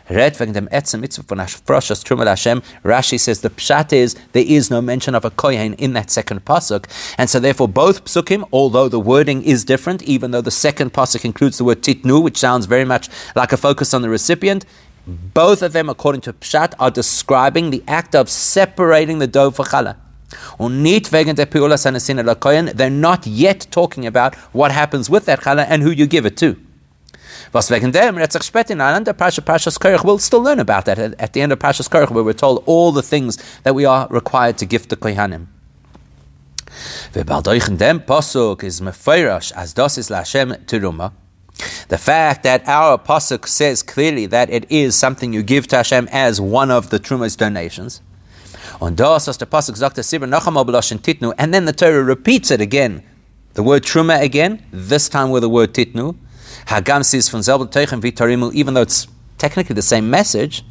[0.09, 2.63] red wegen etzem mitzvah von Hashfroshas Truma Hashem.
[2.85, 6.45] Rashi says the pshat is there is no mention of a kohen in that second
[6.45, 6.87] pasuk,
[7.19, 11.25] and so therefore both psukim, although the wording is different, even though the second pasuk
[11.25, 14.65] includes the word titnu, which sounds very much like a focus on the recipient,
[15.07, 19.65] both of them, according to pshat, are describing the act of separating the dough for
[19.65, 19.97] challah.
[22.77, 26.37] They're not yet talking about what happens with that challah and who you give it
[26.39, 26.57] to.
[27.53, 31.19] Was wegen dem, Retzach Shpetin, under Pasha Pashas Korach, we'll still learn about that at,
[31.19, 34.07] at the end of Pashas Korach, where we're told all the things that we are
[34.11, 35.47] required to give to Kohanim.
[37.15, 41.13] V'baldoichen dem posuk is mefeirash as dos is Lashem teruma.
[41.89, 46.09] The fact that our pasuk says clearly that it is something you give to Hashem
[46.13, 48.03] as one of the trumas donations.
[48.81, 52.61] On dos as the pasuk zakta sibra nacham titnu, and then the Torah repeats it
[52.61, 53.03] again.
[53.55, 56.17] The word truma again, this time with the word titnu.
[56.69, 59.07] Hagam says from Vitarimu, even though it's
[59.39, 60.63] technically the same message,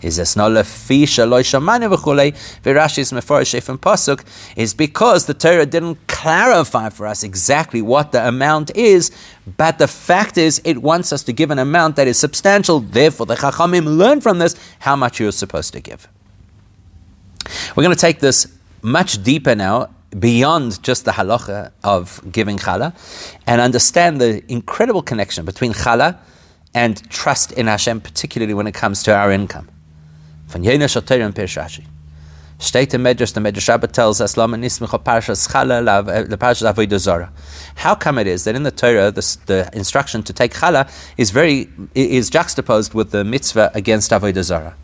[0.00, 4.24] is not lefi shaloi shamane v'chulei v'Rashi's mefarish from pasuk
[4.56, 9.10] is because the Torah didn't clarify for us exactly what the amount is,
[9.58, 12.80] but the fact is it wants us to give an amount that is substantial.
[12.80, 16.08] Therefore, the Chachamim learn from this how much you're supposed to give.
[17.74, 18.46] We're going to take this
[18.82, 22.94] much deeper now beyond just the halacha of giving challah
[23.46, 26.18] and understand the incredible connection between challah
[26.74, 29.68] and trust in Hashem, particularly when it comes to our income.
[30.48, 31.86] Von Yena Shoter and Pirshashi.
[32.58, 36.72] State the Medrash, the Medrash Rabbah tells us, Lama Nismicha Parshas Challah, eh, the Parshas
[36.72, 37.32] Avodah Zarah.
[37.74, 41.30] How come it is that in the Torah, the, the instruction to take Challah is
[41.30, 44.74] very, is juxtaposed with the mitzvah against Avodah Zarah?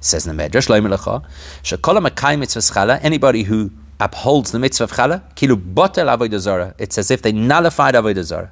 [0.00, 1.24] Says the Medrash, Lo Melacha,
[1.62, 6.74] Shekola Makai Mitzvah Challah, anybody who upholds the mitzvah of challah, kilu botel avodah zara.
[6.78, 8.50] It's as if they nullified avodah zara.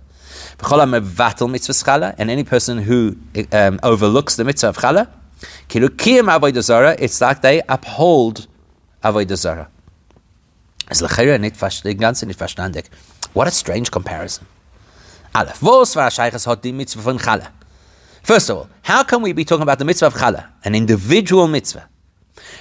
[0.58, 3.16] mevatel mitzvah challah, and any person who
[3.52, 5.08] um, overlooks the mitzvah of challah,
[5.68, 6.96] kilu kiyam avodah zara.
[6.98, 8.46] It's like they uphold
[9.02, 9.68] avodah zara.
[13.32, 14.46] What a strange comparison.
[15.32, 17.48] Aleph, war hat die mitzvah von challah?
[18.22, 21.46] First of all, how can we be talking about the mitzvah of challah, an individual
[21.46, 21.89] mitzvah?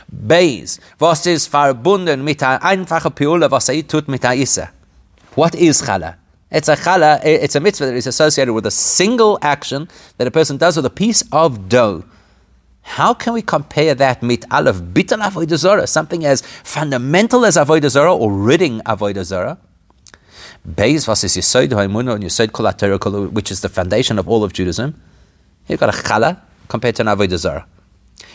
[0.07, 4.69] Beis, was ist verbunden mit einer einfachen Piula, was er tut mit der Issa?
[5.35, 6.15] What is challah?
[6.51, 10.31] It's a challah, it's a mitzvah that is associated with a single action that a
[10.31, 12.03] person does with a piece of dough.
[12.81, 18.15] How can we compare that mit aleph bital avodah something as fundamental as avodah zarah
[18.15, 19.59] or ridding avodah zarah?
[20.67, 24.51] Beis, was is Yesod ha'emunah and Yesod kol which is the foundation of all of
[24.51, 24.99] Judaism.
[25.67, 27.65] You've got a challah compared to an avodah.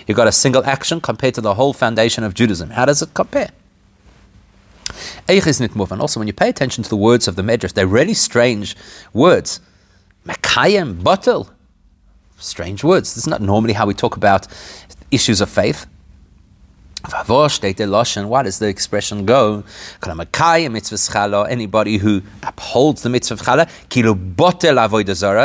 [0.07, 2.71] You've got a single action compared to the whole foundation of Judaism.
[2.71, 3.51] How does it compare?
[5.29, 8.77] And also, when you pay attention to the words of the Medrash, they're really strange
[9.13, 9.61] words.
[10.27, 11.51] Makayim, batel.
[12.39, 13.15] Strange words.
[13.15, 14.47] This is not normally how we talk about
[15.11, 15.87] issues of faith.
[17.07, 19.65] Why does the expression go?
[21.49, 23.69] Anybody who upholds the mitzvah of challah,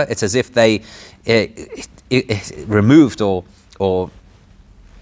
[0.09, 0.81] it's as if they
[1.27, 1.47] uh,
[2.65, 3.43] removed or,
[3.77, 4.09] or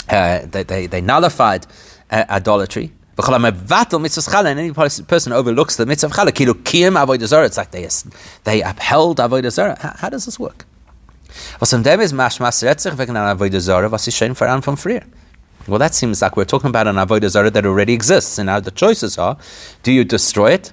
[0.09, 1.67] uh, they, they, they, nullified
[2.11, 2.91] uh, idolatry.
[3.19, 7.87] And any person overlooks the mitzvah of challah, it's like they,
[8.43, 9.77] they upheld avodah zarah.
[9.79, 10.65] How, how does this work?
[15.67, 18.59] Well, that seems like we're talking about an avodah zarah that already exists, and now
[18.59, 19.37] the choices are:
[19.83, 20.71] do you destroy it,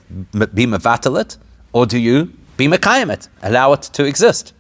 [0.55, 1.37] be mevatel it,
[1.73, 4.54] or do you be mekayim it, allow it to exist?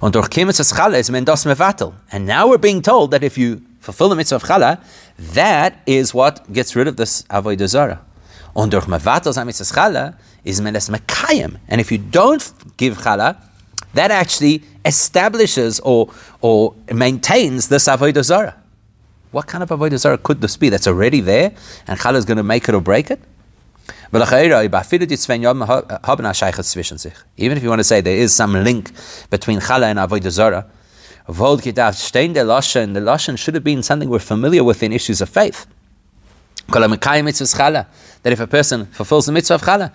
[0.00, 1.92] Und durch Kimitz Chala is mendos mevatel.
[2.10, 4.78] And now we're being told that if you fulfill the mitzvah of Chala,
[5.34, 8.00] that is what gets rid of this avodah zara.
[8.54, 11.58] Und durch mevatel sein mitzvah Chala is mendes mekayim.
[11.68, 12.42] And if you don't
[12.76, 13.36] give Chala,
[13.94, 16.08] that actually establishes or,
[16.40, 18.56] or maintains this avodah zara.
[19.30, 21.52] What kind of avodah zara could this be that's already there
[21.86, 23.20] and Chala is going to make it or break it?
[24.12, 24.26] Even
[27.56, 28.90] if you want to say there is some link
[29.30, 30.66] between Chala and Avodah Zarah,
[31.26, 31.32] the
[33.00, 35.66] Lashon should have been something we're familiar with in issues of faith.
[38.22, 39.90] That if a person fulfills the mitzvah of chala,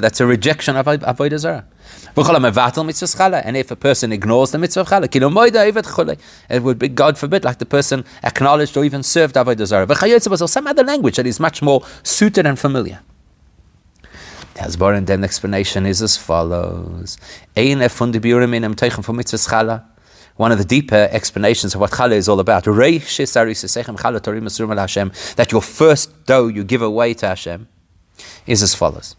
[0.00, 1.64] that's a rejection of avodah zarah.
[3.44, 6.18] And if a person ignores the mitzvah of chala,
[6.50, 9.86] it would be, God forbid, like the person acknowledged or even served avodah zarah.
[10.42, 13.00] Or some other language that is much more suited and familiar.
[14.54, 17.16] The Hasbar and then explanation is as follows.
[20.36, 22.64] One of the deeper explanations of what challah is all about.
[22.64, 23.88] That
[25.52, 27.68] your first dough you give away to Hashem
[28.46, 29.16] is as follows.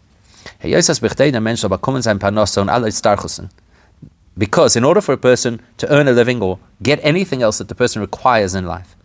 [4.36, 7.68] Because in order for a person to earn a living or get anything else that
[7.68, 8.96] the person requires in life,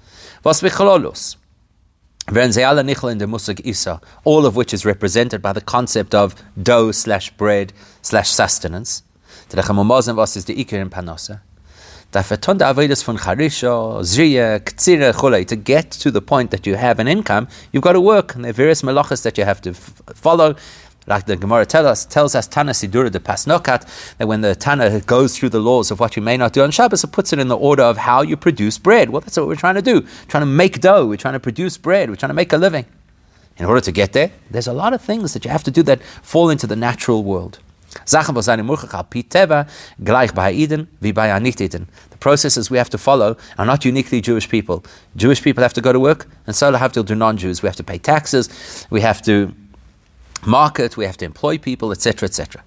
[4.24, 9.04] all of which is represented by the concept of dough slash bread slash sustenance.
[9.52, 11.42] Is the.
[15.46, 18.44] To get to the point that you have an income, you've got to work, and
[18.44, 20.56] there are various malachas that you have to f- follow.
[21.06, 25.02] Like the Gemara tell us, tells us Tana Sidura de Pasnokat, that when the Tana
[25.02, 27.38] goes through the laws of what you may not do on Shabbos, it puts it
[27.38, 29.12] in the order of how you produce bread.
[29.12, 30.02] Well, that's what we're trying to do.
[30.02, 32.58] We're trying to make dough, we're trying to produce bread, we're trying to make a
[32.58, 32.86] living.
[33.58, 35.84] In order to get there, there's a lot of things that you have to do
[35.84, 37.60] that fall into the natural world.
[42.10, 44.84] The processes we have to follow are not uniquely Jewish people.
[45.16, 47.64] Jewish people have to go to work, and so have to do non-Jews.
[47.64, 49.54] We have to pay taxes, we have to
[50.46, 52.64] market, we have to employ people, etc., etc.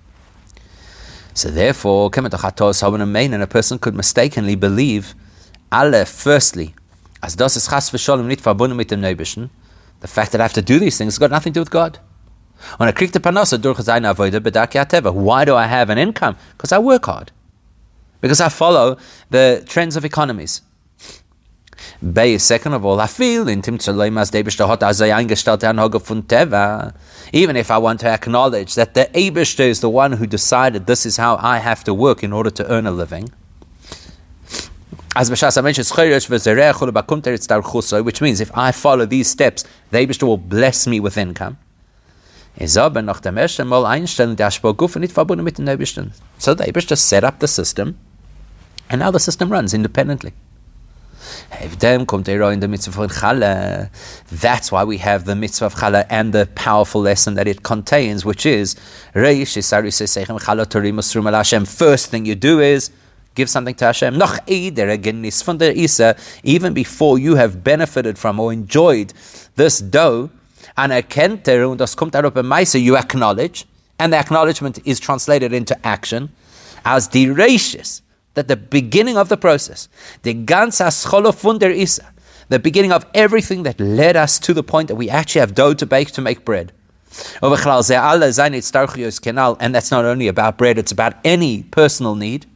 [1.34, 5.14] So therefore, and a person could mistakenly believe,
[5.70, 6.74] Aleph, firstly,
[7.22, 8.42] as mit
[10.00, 11.70] the fact that I have to do these things has got nothing to do with
[11.70, 11.98] God.
[12.78, 12.90] Why
[15.44, 16.36] do I have an income?
[16.56, 17.32] Because I work hard.
[18.20, 18.96] Because I follow
[19.30, 20.62] the trends of economies.
[22.12, 23.62] Bay, Second of all, I feel in
[27.32, 31.06] Even if I want to acknowledge that the Eibishter is the one who decided this
[31.06, 33.30] is how I have to work in order to earn a living.
[35.14, 35.86] As Bashas mentioned,
[38.04, 41.58] which means if I follow these steps, the Eibishter will bless me with income.
[42.56, 44.50] Ist aber nach dem ersten Mal einstellen, der
[45.00, 46.12] nicht verbunden mit dem.
[46.38, 47.96] So the Eibischter set up the system,
[48.88, 50.32] and now the system runs independently.
[54.30, 58.24] That's why we have the mitzvah of challah and the powerful lesson that it contains,
[58.24, 58.74] which is
[61.66, 62.90] First thing you do is
[63.34, 64.20] give something to Hashem.
[66.42, 69.12] Even before you have benefited from or enjoyed
[69.56, 70.30] this dough,
[70.76, 73.66] and erkennt und das kommt darauf Meise, you acknowledge,
[73.98, 76.30] and the acknowledgement is translated into action,
[76.84, 78.02] as the ratius,
[78.34, 79.88] that the beginning of the process,
[80.22, 82.04] the ganze Scholofun der Isa,
[82.48, 85.74] the beginning of everything that led us to the point that we actually have dough
[85.74, 86.72] to bake to make bread.
[87.40, 87.52] And
[89.74, 92.46] that's not only about bread, it's about any personal need.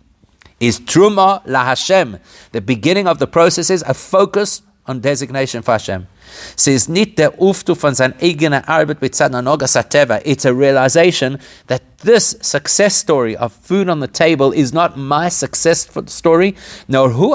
[0.59, 2.19] Is Truma La Hashem.
[2.53, 6.07] The beginning of the process is a focus on designation for Hashem.
[6.57, 13.37] Says nicht der Uftu von seiner eigenen Arbeit It's a realization that this success story
[13.37, 16.55] of food on the table is not my success story,
[16.89, 17.35] nor who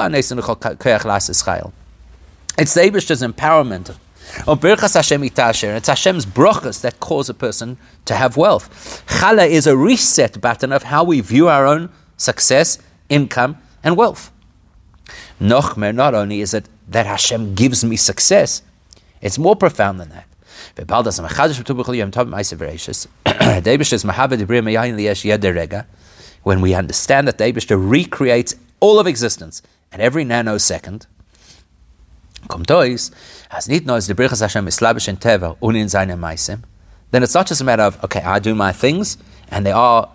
[2.58, 3.96] It's the Abish's empowerment.
[4.38, 9.04] It's Hashem's brachas that cause a person to have wealth.
[9.08, 12.78] Chala is a reset button of how we view our own success,
[13.10, 14.32] income, and wealth.
[15.40, 18.62] Nochmer, not only is it that Hashem gives me success,
[19.22, 20.26] it's more profound than that.
[26.44, 29.62] When we understand that the Eibishter recreates all of existence
[29.92, 31.06] at every nanosecond,
[37.12, 39.18] then it's not just a matter of, okay, I do my things,
[39.50, 40.10] and there are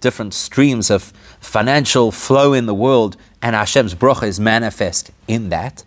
[0.00, 5.84] different streams of financial flow in the world, and Hashem's bracha is manifest in that.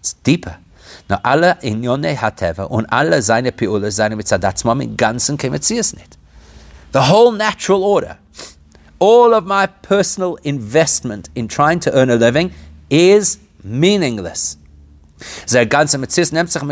[0.00, 0.58] It's deeper.
[1.08, 6.18] Na alle Inyone Hateva und alle seine Piule, seine Mitzadatzmam im Ganzen kemetzias nicht.
[6.92, 8.16] The whole natural order,
[8.98, 12.50] all of my personal investment in trying to earn a living
[12.88, 14.58] is meaningless.
[15.68, 16.62] Ganze nimmt sich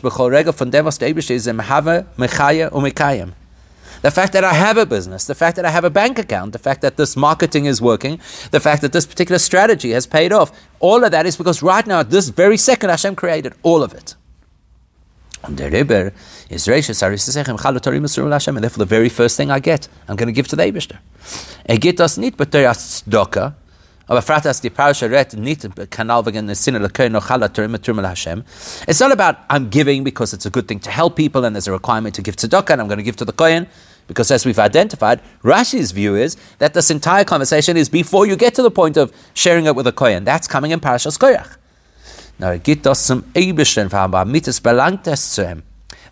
[0.00, 1.56] bechol von dem, was der Eibischte ist, im
[2.16, 3.32] Mechaya und.
[4.02, 6.52] The fact that I have a business, the fact that I have a bank account,
[6.52, 10.32] the fact that this marketing is working, the fact that this particular strategy has paid
[10.32, 10.50] off,
[10.80, 13.94] all of that is because right now, at this very second, Hashem created all of
[13.94, 14.16] it.
[15.44, 16.12] And therefore,
[18.78, 20.98] the very first thing I get, I'm going to give to the Eibishter.
[21.68, 23.54] Er geht das nicht beteuert Tzedakah.
[24.14, 24.28] It's
[29.00, 31.72] not about I'm giving because it's a good thing to help people and there's a
[31.72, 33.68] requirement to give tzedakah and I'm going to give to the Kohen.
[34.12, 38.54] Because as we've identified, Rashi's view is that this entire conversation is before you get
[38.56, 40.24] to the point of sharing it with a Kohen.
[40.24, 41.56] That's coming in Parashas Korach.
[42.38, 45.40] Now, geht das zum Eibischen verhandelbar, mit es belangt es.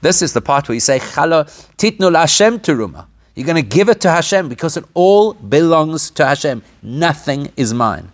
[0.00, 1.44] This is the part where you say, Chala
[1.76, 3.06] titnu Hashem teruma.
[3.34, 6.62] You're going to give it to Hashem because it all belongs to Hashem.
[6.82, 8.10] Nothing is mine.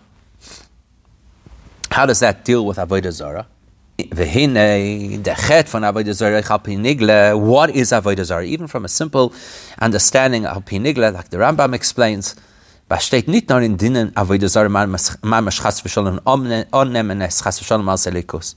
[1.91, 3.47] How does that deal with Avodah Zarah?
[3.99, 4.21] What is
[7.91, 8.45] Avodah?
[8.45, 9.33] Even from a simple
[9.79, 12.35] understanding of Pinigla, like the Rambam explains,
[12.91, 13.33] Was steht in
[13.75, 14.69] Dinnen, Avodah
[15.23, 18.53] Mamash Chas V'Shalom, Onnemen Es Chas V'Shalom Al Selikus.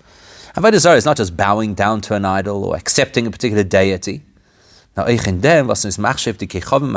[0.56, 4.22] Avodah is not just bowing down to an idol or accepting a particular deity.
[4.94, 6.92] Now, dem, was machshev di kechovim.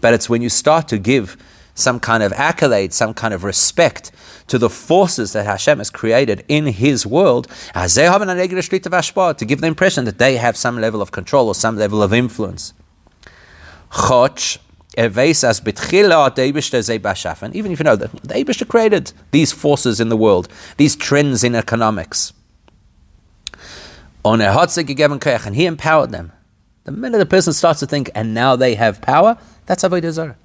[0.00, 1.36] But it's when you start to give
[1.74, 4.12] some kind of accolade, some kind of respect
[4.46, 10.18] to the forces that Hashem has created in His world, to give the impression that
[10.18, 12.74] they have some level of control or some level of influence.
[13.94, 15.32] Even
[17.72, 22.32] if you know that the created these forces in the world, these trends in economics.
[24.24, 26.32] And he empowered them.
[26.84, 30.36] The minute the person starts to think, and now they have power, that's Avodah Zarah.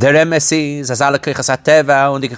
[0.00, 2.30] Der Remes ist, als alle Kirches HaTeva und die.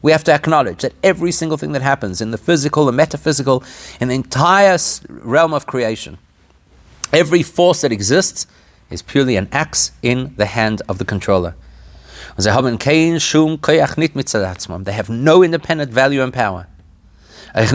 [0.00, 3.64] We have to acknowledge that every single thing that happens in the physical, the metaphysical,
[4.00, 6.18] in the entire realm of creation,
[7.12, 8.46] every force that exists
[8.90, 11.56] is purely an axe in the hand of the controller.
[12.36, 12.70] They have
[15.10, 16.66] no independent value and power.
[17.54, 17.68] And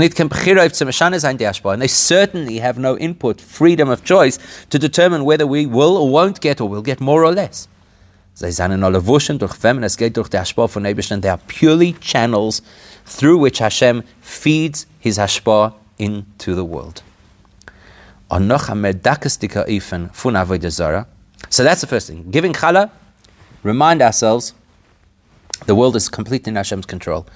[1.82, 4.38] they certainly have no input, freedom of choice
[4.70, 7.68] to determine whether we will or won't get or will get more or less.
[8.40, 8.50] They
[11.30, 12.62] are purely channels
[13.06, 17.04] through which Hashem feeds His hashpah into the world.
[21.50, 22.32] So that's the first thing.
[22.32, 22.90] Giving challah,
[23.62, 24.54] remind ourselves
[25.68, 27.28] the world is completely in Hashem's control.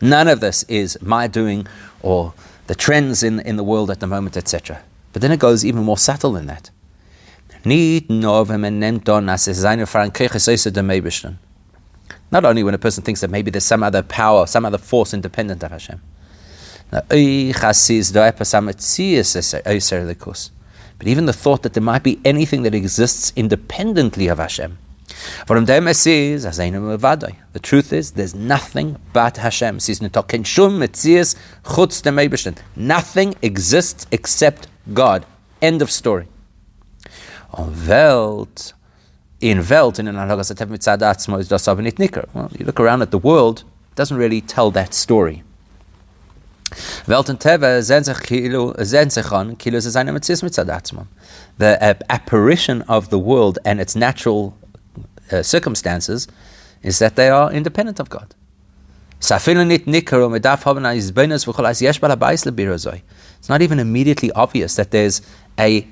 [0.00, 1.66] None of this is my doing
[2.02, 2.34] or
[2.66, 4.82] the trends in, in the world at the moment, etc.
[5.12, 6.70] But then it goes even more subtle than that.
[12.32, 15.12] Not only when a person thinks that maybe there's some other power, some other force
[15.12, 16.00] independent of Hashem.
[16.90, 17.52] But even
[21.26, 24.78] the thought that there might be anything that exists independently of Hashem.
[27.52, 29.78] The truth is, there's nothing but Hashem.
[32.76, 35.26] Nothing exists except God.
[35.60, 36.26] End of story.
[37.52, 38.72] On Welt,
[39.40, 40.06] in Welt, in
[42.34, 45.42] Well, you look around at the world, it doesn't really tell that story.
[51.58, 54.56] The uh, apparition of the world and its natural
[55.32, 56.28] uh, circumstances
[56.82, 58.34] is that they are independent of God.
[59.20, 59.30] It's
[63.48, 65.22] not even immediately obvious that there's
[65.58, 65.86] a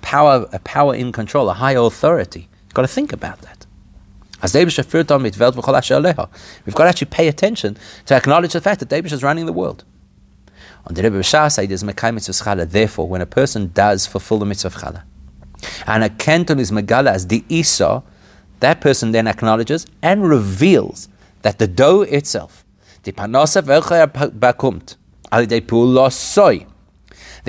[0.00, 2.48] power, a power in control, a high authority.
[2.64, 3.66] You've got to think about that.
[4.42, 4.52] We've
[6.74, 9.84] got to actually pay attention to acknowledge the fact that David is running the world.
[10.88, 15.02] Therefore, when a person does fulfill the mitzvah of challah,
[15.86, 18.04] and a canton is megala as the isa,
[18.60, 21.08] that person then acknowledges and reveals
[21.42, 22.64] that the dough itself,
[23.02, 23.12] the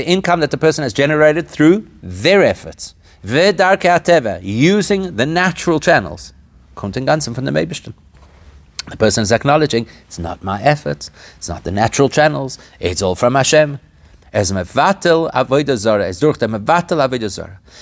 [0.05, 2.93] income that the person has generated through their efforts,
[4.43, 6.33] using the natural channels,
[6.75, 7.05] kommt in.
[8.89, 13.15] The person is acknowledging it's not my efforts, it's not the natural channels, it's all
[13.15, 13.79] from Hashem.
[14.37, 16.37] Es es durch.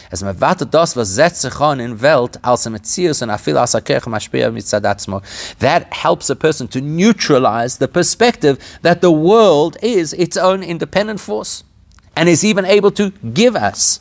[0.09, 0.23] Es
[0.71, 2.71] das, was sich an in Welt, als er
[3.59, 3.75] as
[4.53, 5.21] mitzadatzmo.
[5.59, 11.19] That helps a person to neutralize the perspective that the world is its own independent
[11.19, 11.65] force
[12.15, 13.99] and is even able to give us.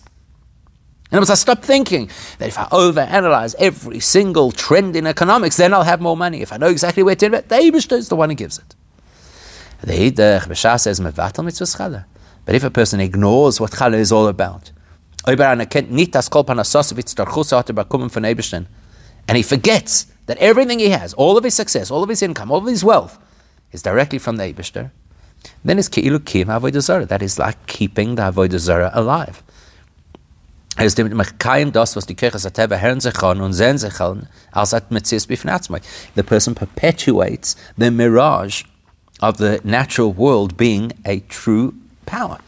[1.10, 5.56] In other words, I stop thinking that if I overanalyze every single trend in economics,
[5.56, 6.40] then I'll have more money.
[6.40, 8.76] If I know exactly where to invest, the Eibishter is the one who gives it.
[9.80, 11.00] The Hidach B'Shah says,
[12.44, 14.70] but if a person ignores what Challah is all about,
[15.26, 15.40] and
[19.36, 22.58] he forgets that everything he has, all of his success, all of his income, all
[22.58, 23.18] of his wealth,
[23.72, 24.90] is directly from the Eibishter,
[25.64, 27.08] then it's ki'ilu.
[27.08, 29.42] That is like keeping the avodah alive.
[30.76, 31.32] The
[36.26, 38.64] person perpetuates the mirage
[39.20, 41.74] of the natural world being a true
[42.04, 42.38] power.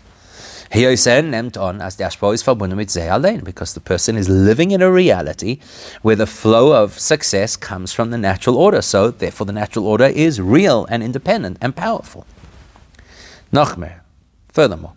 [0.71, 4.29] Hiosen nimmt on as the Ashpo is verbunden mit sehr allein, because the person is
[4.29, 5.61] living in a reality
[6.03, 8.83] where the flow of success comes from the natural order.
[8.83, 12.27] So, therefore, the natural order is real and independent and powerful.
[13.53, 14.03] Noch mehr.
[14.53, 14.95] Furthermore,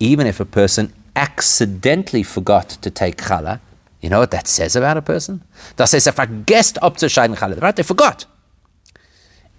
[0.00, 3.60] even if a person accidentally forgot to take challah,
[4.00, 5.42] you know what that says about a person?
[5.76, 7.60] Das heißt, er vergesst abzuscheiden challah.
[7.62, 7.76] Right?
[7.76, 8.26] They forgot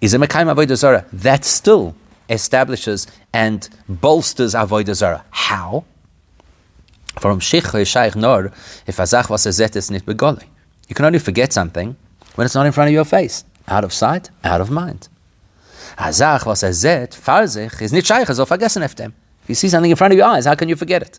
[0.00, 1.04] is a Mekayim Avodah Zarah.
[1.12, 1.94] That still
[2.30, 5.24] establishes and bolsters avodah zarah.
[5.30, 5.84] How?
[7.18, 8.46] From shich shaykh nor
[8.86, 10.44] if azach was is nit begoli.
[10.88, 11.96] You can only forget something
[12.36, 15.08] when it's not in front of your face, out of sight, out of mind.
[15.98, 19.12] Azach was zet farzich is nit shaykh so vergessen eftem.
[19.42, 21.18] If you see something in front of your eyes, how can you forget it?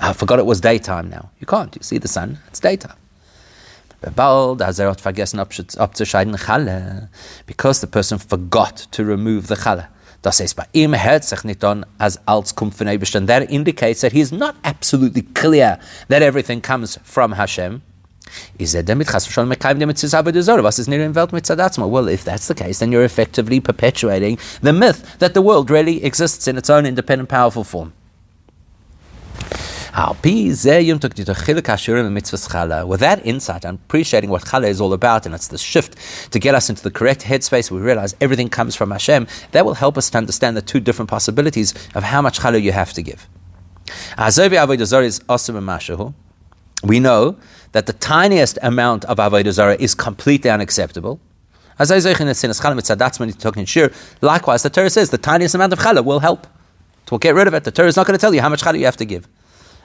[0.00, 1.30] I forgot it was daytime now.
[1.40, 1.74] You can't.
[1.74, 2.96] You see the sun, it's daytime.
[4.14, 5.40] Bald as er vergessen
[7.46, 9.88] because the person forgot to remove the Challe.
[10.22, 12.18] Das bei ihm hört sich nicht an, als
[12.52, 13.26] von Eberstein.
[13.26, 15.78] That indicates that he is not absolutely clear
[16.08, 17.82] that everything comes from Hashem.
[18.58, 22.08] Is er damit chas v'shalom mekayim dem mitzvah Was is near in Welt mitzvah Well,
[22.08, 26.46] if that's the case, then you're effectively perpetuating the myth that the world really exists
[26.46, 27.92] in its own independent, powerful form.
[32.86, 35.96] With that insight and appreciating what challah is all about, and it's the shift
[36.32, 39.74] to get us into the correct headspace, we realize everything comes from Hashem, that will
[39.74, 43.02] help us to understand the two different possibilities of how much challah you have to
[43.02, 43.26] give.
[46.84, 47.36] We know
[47.72, 51.18] that the tiniest amount of Avodah Zarah is completely unacceptable.
[51.78, 52.02] Likewise,
[54.62, 56.46] the Torah says the tiniest amount of challah will help.
[57.06, 58.62] To get rid of it, the Torah is not going to tell you how much
[58.62, 59.26] challah you have to give.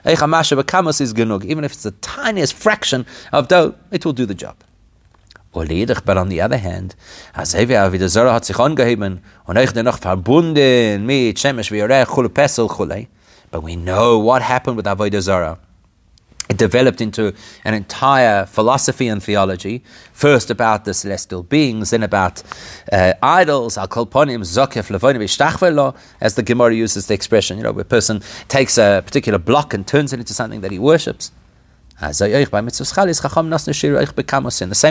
[0.04, 4.56] Even if it's the tiniest fraction of dough, it will do the job.
[5.52, 6.94] But on the other hand.
[13.50, 15.58] But we know what happened with Avodah Zarah.
[16.48, 17.32] It developed into
[17.64, 19.82] an entire philosophy and theology,
[20.12, 22.42] first about the celestial beings, then about
[22.92, 27.82] uh, idols, al kolponim, zokef, levonim, as the Gemara uses the expression, you know, where
[27.82, 31.30] a person takes a particular block and turns it into something that he worships.
[32.02, 32.30] In the same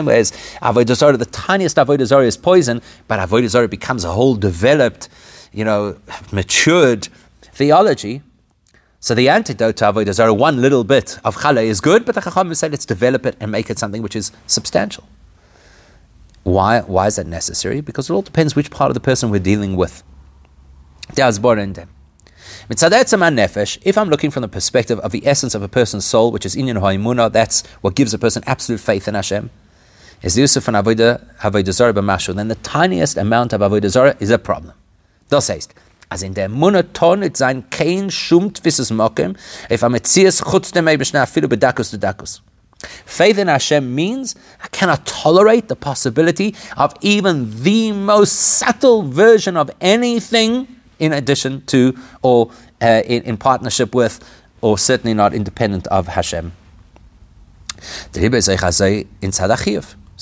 [0.06, 0.32] way as
[0.62, 5.08] Avodah the tiniest Avodah is poison, but Avodah becomes a whole developed,
[5.52, 5.96] you know,
[6.32, 7.08] matured
[7.42, 8.22] theology.
[9.04, 12.22] So the antidote to avodah zarah, one little bit of challah is good, but the
[12.22, 15.04] chacham said let's develop it and make it something which is substantial.
[16.42, 16.80] Why?
[16.80, 17.82] Why is that necessary?
[17.82, 20.02] Because it all depends which part of the person we're dealing with.
[21.14, 21.90] Dem.
[22.70, 26.56] If I'm looking from the perspective of the essence of a person's soul, which is
[26.56, 29.50] inyan ha'imuna, that's what gives a person absolute faith in Hashem.
[30.22, 32.34] Is Yusuf and avodah zarah b'mashu?
[32.34, 34.72] Then the tiniest amount of avodah zarah is a problem.
[35.30, 35.74] Heißt,
[36.14, 39.36] as in der monoton it sein kein schumt wisses mokem
[39.68, 42.40] if am etzias chutz dem eibishna afilu bedakus to dakus.
[43.04, 49.56] Faith in Hashem means I cannot tolerate the possibility of even the most subtle version
[49.56, 52.50] of anything in addition to or
[52.80, 54.20] uh, in, in, partnership with
[54.60, 56.52] or certainly not independent of Hashem.
[58.12, 58.20] So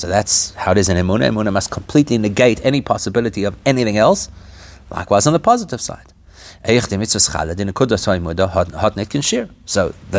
[0.09, 1.29] that's how it is in Emunah.
[1.31, 4.31] Emunah must completely negate any possibility of anything else.
[4.93, 6.13] Likewise, on the positive side.
[6.65, 6.85] So the,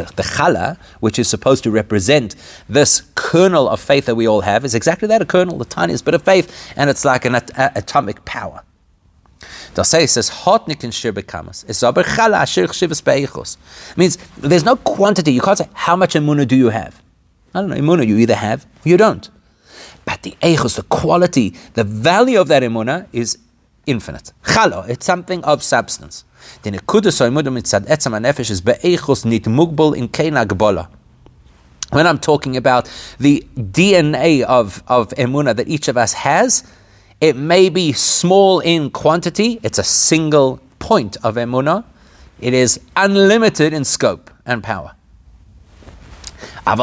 [0.02, 2.36] the challah, which is supposed to represent
[2.68, 6.04] this kernel of faith that we all have, is exactly that, a kernel, the tiniest
[6.04, 8.64] bit of faith, and it's like an at- atomic power.
[9.84, 11.68] Say says hot nikin shir bekamas.
[11.68, 13.58] It's chala ashir chshivas beichos.
[13.98, 15.32] Means there's no quantity.
[15.34, 17.02] You can't say how much emuna do you have.
[17.54, 17.78] I don't know.
[17.78, 19.30] Emuna you either have or you don't.
[20.06, 23.38] But the eichos, the quality, the value of that emuna is
[23.86, 24.34] infinite.
[24.44, 26.26] Chalo, it's something of substance.
[26.64, 30.88] The etzam nefesh is be'echus in.
[31.92, 36.64] When I'm talking about the DNA of, of emuna that each of us has,
[37.22, 39.60] it may be small in quantity.
[39.64, 41.84] It's a single point of emuna.
[42.42, 44.96] It is unlimited in scope and power.
[46.66, 46.76] But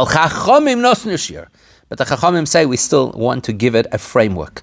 [1.98, 4.62] the chachamim say we still want to give it a framework.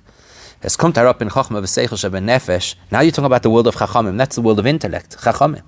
[0.61, 2.75] Es kommt herab in Chachma v'seichel sheben nefesh.
[2.89, 4.17] Now you're talking about the world of Chachamim.
[4.17, 5.17] That's the world of intellect.
[5.19, 5.61] Chachamim.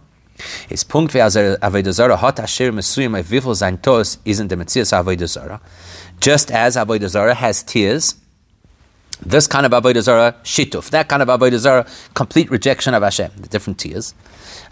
[0.69, 4.91] Is Punkt wie Avodah Zarah hat Asher Mesuyim a Vifel sein Tos isn't the Metzias
[4.93, 5.59] Avodah
[6.19, 8.15] Just as Avodah has tears,
[9.21, 10.89] this kind of Avodah Zarah, shituf.
[10.91, 13.31] That kind of Avodah Zarah, complete rejection of Hashem.
[13.37, 14.15] The different tears.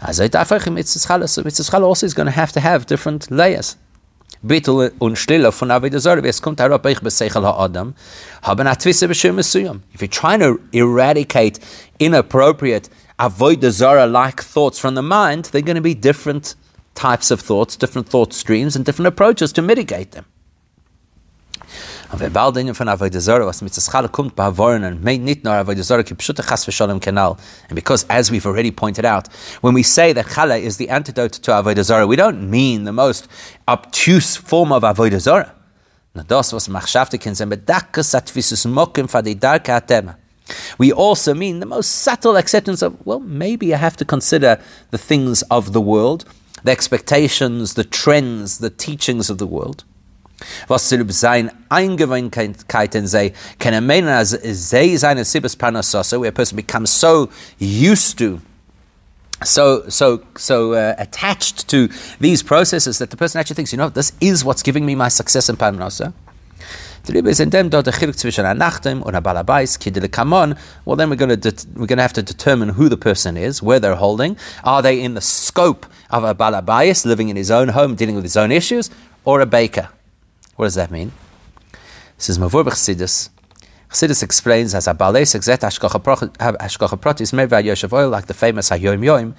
[0.00, 3.76] As Mitzvah also is going to have to have different layers.
[4.42, 7.94] Bittel und Stille von Zarah, es kommt ha'adam,
[8.42, 9.06] haben a twisse.
[9.06, 11.60] If you're trying to eradicate
[11.98, 16.54] inappropriate Avodah Zarah-like thoughts from the mind, they're going to be different
[16.94, 20.24] types of thoughts, different thought streams, and different approaches to mitigate them.
[22.10, 26.64] Und bald von was mit kommt bei Avodah nicht nur ki chas
[27.00, 27.36] kenal.
[27.68, 29.28] And because, as we've already pointed out,
[29.60, 32.92] when we say that Chala is the antidote to Avodah Zarah, we don't mean the
[32.92, 33.28] most
[33.66, 35.52] obtuse form of Avodah Zarah.
[36.14, 36.66] Na das, was
[38.64, 40.16] mokim atema.
[40.78, 44.58] We also mean the most subtle acceptance of, well, maybe I have to consider
[44.90, 46.24] the things of the world,
[46.64, 49.84] the expectations, the trends, the teachings of the world.
[50.68, 56.32] Was zu sein Eingewöhnkeiten sei, kann er meinen, als sei seine Sibis Panasosa, where a
[56.32, 57.28] person becomes so
[57.58, 58.40] used to
[59.44, 61.88] so so so uh, attached to
[62.20, 65.08] these processes that the person actually thinks, you know, this is what's giving me my
[65.08, 66.12] success in Parnasa.
[67.08, 67.14] Well,
[70.96, 73.80] then we're going to we're going to have to determine who the person is, where
[73.80, 74.36] they're holding.
[74.62, 78.24] Are they in the scope of a Balabais, living in his own home, dealing with
[78.24, 78.90] his own issues,
[79.24, 79.88] or a baker?
[80.58, 81.12] What does that mean?
[82.16, 83.28] This is Mavur Chassidus.
[83.90, 89.04] Chassidus explains as a Balais Exet Ashkocha Pratis Meva Yoshev Oil, like the famous Hayom
[89.04, 89.36] Yom,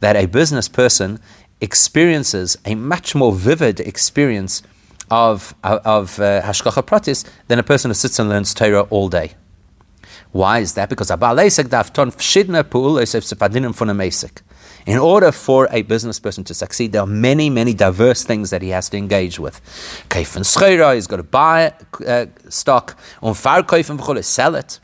[0.00, 1.20] that a business person
[1.60, 4.62] experiences a much more vivid experience
[5.10, 9.32] of, of uh, Hashkocha Pratis than a person who sits and learns Torah all day.
[10.30, 10.88] Why is that?
[10.88, 14.40] Because a Balais Egdav Ton Fshidna Pul Esef Sepadinim Funamesik.
[14.84, 18.62] In order for a business person to succeed, there are many, many diverse things that
[18.62, 19.60] he has to engage with.
[20.12, 21.72] He's got to buy
[22.06, 24.80] uh, stock, und verkaufen, v'chole, sell it.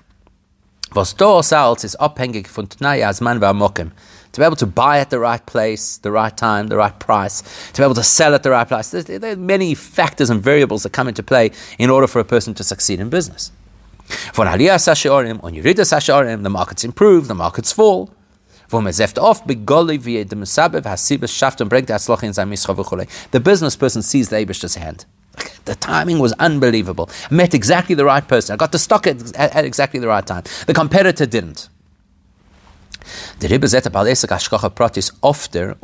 [0.94, 3.90] Was da sells is v'amokim.
[4.32, 7.42] To be able to buy at the right place, the right time, the right price,
[7.72, 8.90] to be able to sell at the right price.
[8.90, 12.54] There are many factors and variables that come into play in order for a person
[12.54, 13.50] to succeed in business.
[14.32, 18.10] Von Aliyah Sashorim, on Yurida Sashorim, the markets improve, the markets fall
[23.30, 25.06] The business person sees the Abish's hand.
[25.64, 27.08] The timing was unbelievable.
[27.30, 28.52] I met exactly the right person.
[28.54, 30.42] I got the stock at, at exactly the right time.
[30.66, 31.68] The competitor didn't.
[33.40, 34.28] The Rebbe zet bal esek
[34.74, 35.76] pratis ofter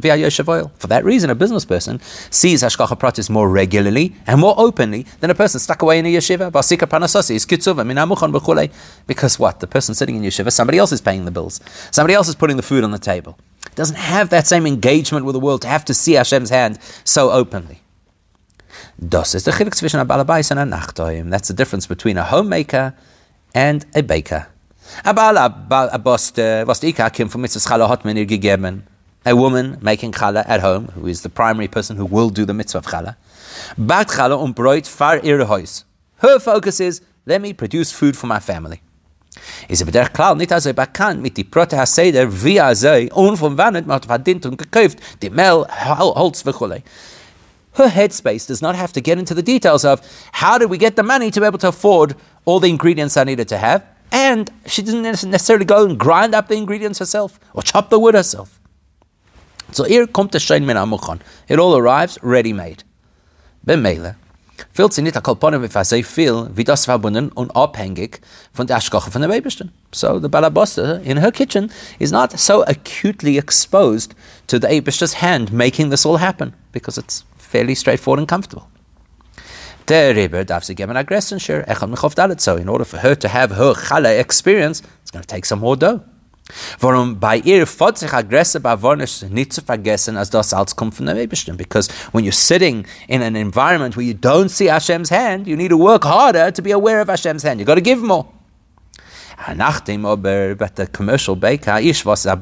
[0.00, 5.06] via For that reason, a business person sees hashkacha pratis more regularly and more openly
[5.20, 6.50] than a person stuck away in a yeshiva.
[6.50, 8.70] Basika panasasi is kitzuva minamuchon b'chulei.
[9.06, 9.60] Because what?
[9.60, 11.60] The person sitting in yeshiva, somebody else is paying the bills.
[11.90, 13.38] Somebody else is putting the food on the table.
[13.74, 17.30] Doesn't have that same engagement with the world to have to see Hashem's hand so
[17.30, 17.80] openly.
[18.98, 19.40] That's the
[21.56, 22.94] difference between a homemaker
[23.54, 24.48] and a baker.
[25.04, 25.52] Aber
[26.04, 28.84] was die Ika from Mitzvah Chala hat mir gegeben.
[29.26, 32.54] A woman making challah at home, who is the primary person who will do the
[32.54, 33.16] mitzvah of challah,
[33.76, 35.84] bakt challah und Bräut far ihre Haus.
[36.22, 38.80] Her focus is, let me produce food for my family.
[39.68, 43.36] Is aber der klar nicht also bekannt mit die Prote Haseder, wie er sei, und
[43.36, 46.82] von wann hat man verdient und gekauft, die Mehl, Holz, v'chulei.
[47.72, 50.00] Her headspace does not have to get into the details of
[50.32, 52.16] how did we get the money to be able to afford
[52.46, 53.82] all the ingredients I needed to have.
[54.12, 58.14] And she didn't necessarily go and grind up the ingredients herself or chop the wood
[58.14, 58.60] herself.
[59.72, 61.20] So here kommt der Schein min amuchon.
[61.48, 62.82] It all arrives ready-made.
[63.64, 64.16] Bemele.
[64.72, 68.20] Fühlt sie nicht a kolponim, if I say feel, wie das verbunden und abhängig
[68.52, 69.70] von der Aschkoche von der Babystin.
[69.92, 74.14] So the Balabosta in her kitchen is not so acutely exposed
[74.48, 78.68] to the Abishta's hand making this all happen because it's fairly straightforward and comfortable.
[82.58, 85.76] In order for her to have her chala experience, it's going to take some more
[85.76, 86.00] dough.
[91.56, 95.70] Because when you're sitting in an environment where you don't see Hashem's hand, you need
[95.70, 97.58] to work harder to be aware of Hashem's hand.
[97.58, 98.26] You got to give more.
[99.48, 102.36] Nachdem aber, but the commercial baker, ish was a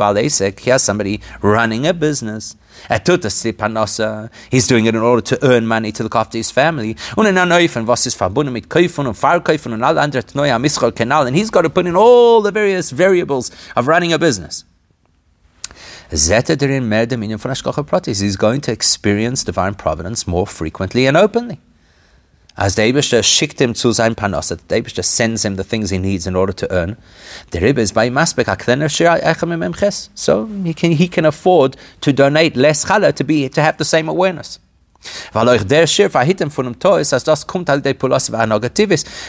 [0.59, 2.57] he has somebody running a business.
[4.51, 6.97] He's doing it in order to earn money to look after his family.
[7.17, 7.37] And
[11.37, 14.65] he's got to put in all the various variables of running a business.
[16.11, 16.29] He's
[18.37, 21.61] going to experience divine providence more frequently and openly.
[22.59, 25.91] As the Eibishter schickt him zu sein Panos, that the Eibishter sends him the things
[25.91, 26.97] he needs in order to earn,
[27.53, 32.85] the Rebbe is by Masbek Maspek So he can, he can afford to donate less
[32.87, 34.59] challah to, be, to have the same awareness.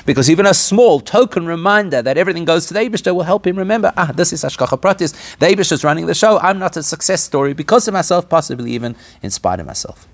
[0.05, 3.57] Because even a small token reminder that everything goes to the Eibishter will help him
[3.57, 5.37] remember, ah, this is Ashkacha Pratis.
[5.37, 6.39] The Eibishter is running the show.
[6.39, 10.07] I'm not a success story because of myself, possibly even in spite of myself.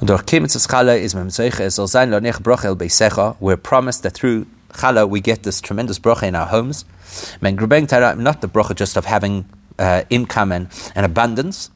[0.00, 4.14] Und durch Kimitzes Chala is Memzeiche, es soll sein, Lonech Brochel Beisecha, we're promised that
[4.14, 6.84] through Chala we get this tremendous brocha in our homes.
[7.40, 9.44] Men Grubeng Tara, not the brocha just of having
[9.76, 11.70] uh, income and, and abundance,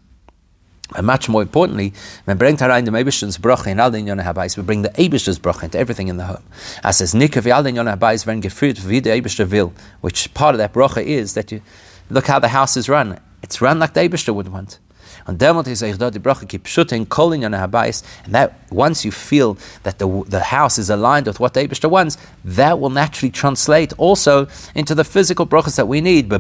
[0.95, 1.93] and much more importantly,
[2.25, 5.41] when bring Tara the Eibishter's brocha in all the Yonah Habais, we bring the Eibishter's
[5.41, 6.45] brocha into everything in the home.
[6.85, 10.33] As says, Nika vi all the Yonah Habais werden geführt wie der Eibishter will, which
[10.33, 11.61] part of that brocha is that you
[12.09, 13.19] look how the house is run.
[13.43, 14.79] It's run like the Eibishter would want.
[15.27, 15.55] And that
[18.71, 22.81] once you feel that the, the house is aligned with what the Abishta wants, that
[22.81, 26.33] will naturally translate also into the physical brachas that we need.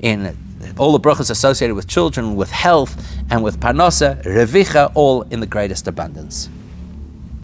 [0.00, 0.36] In
[0.78, 2.96] all the brachas associated with children, with health,
[3.30, 6.48] and with parnasa, revicha, all in the greatest abundance.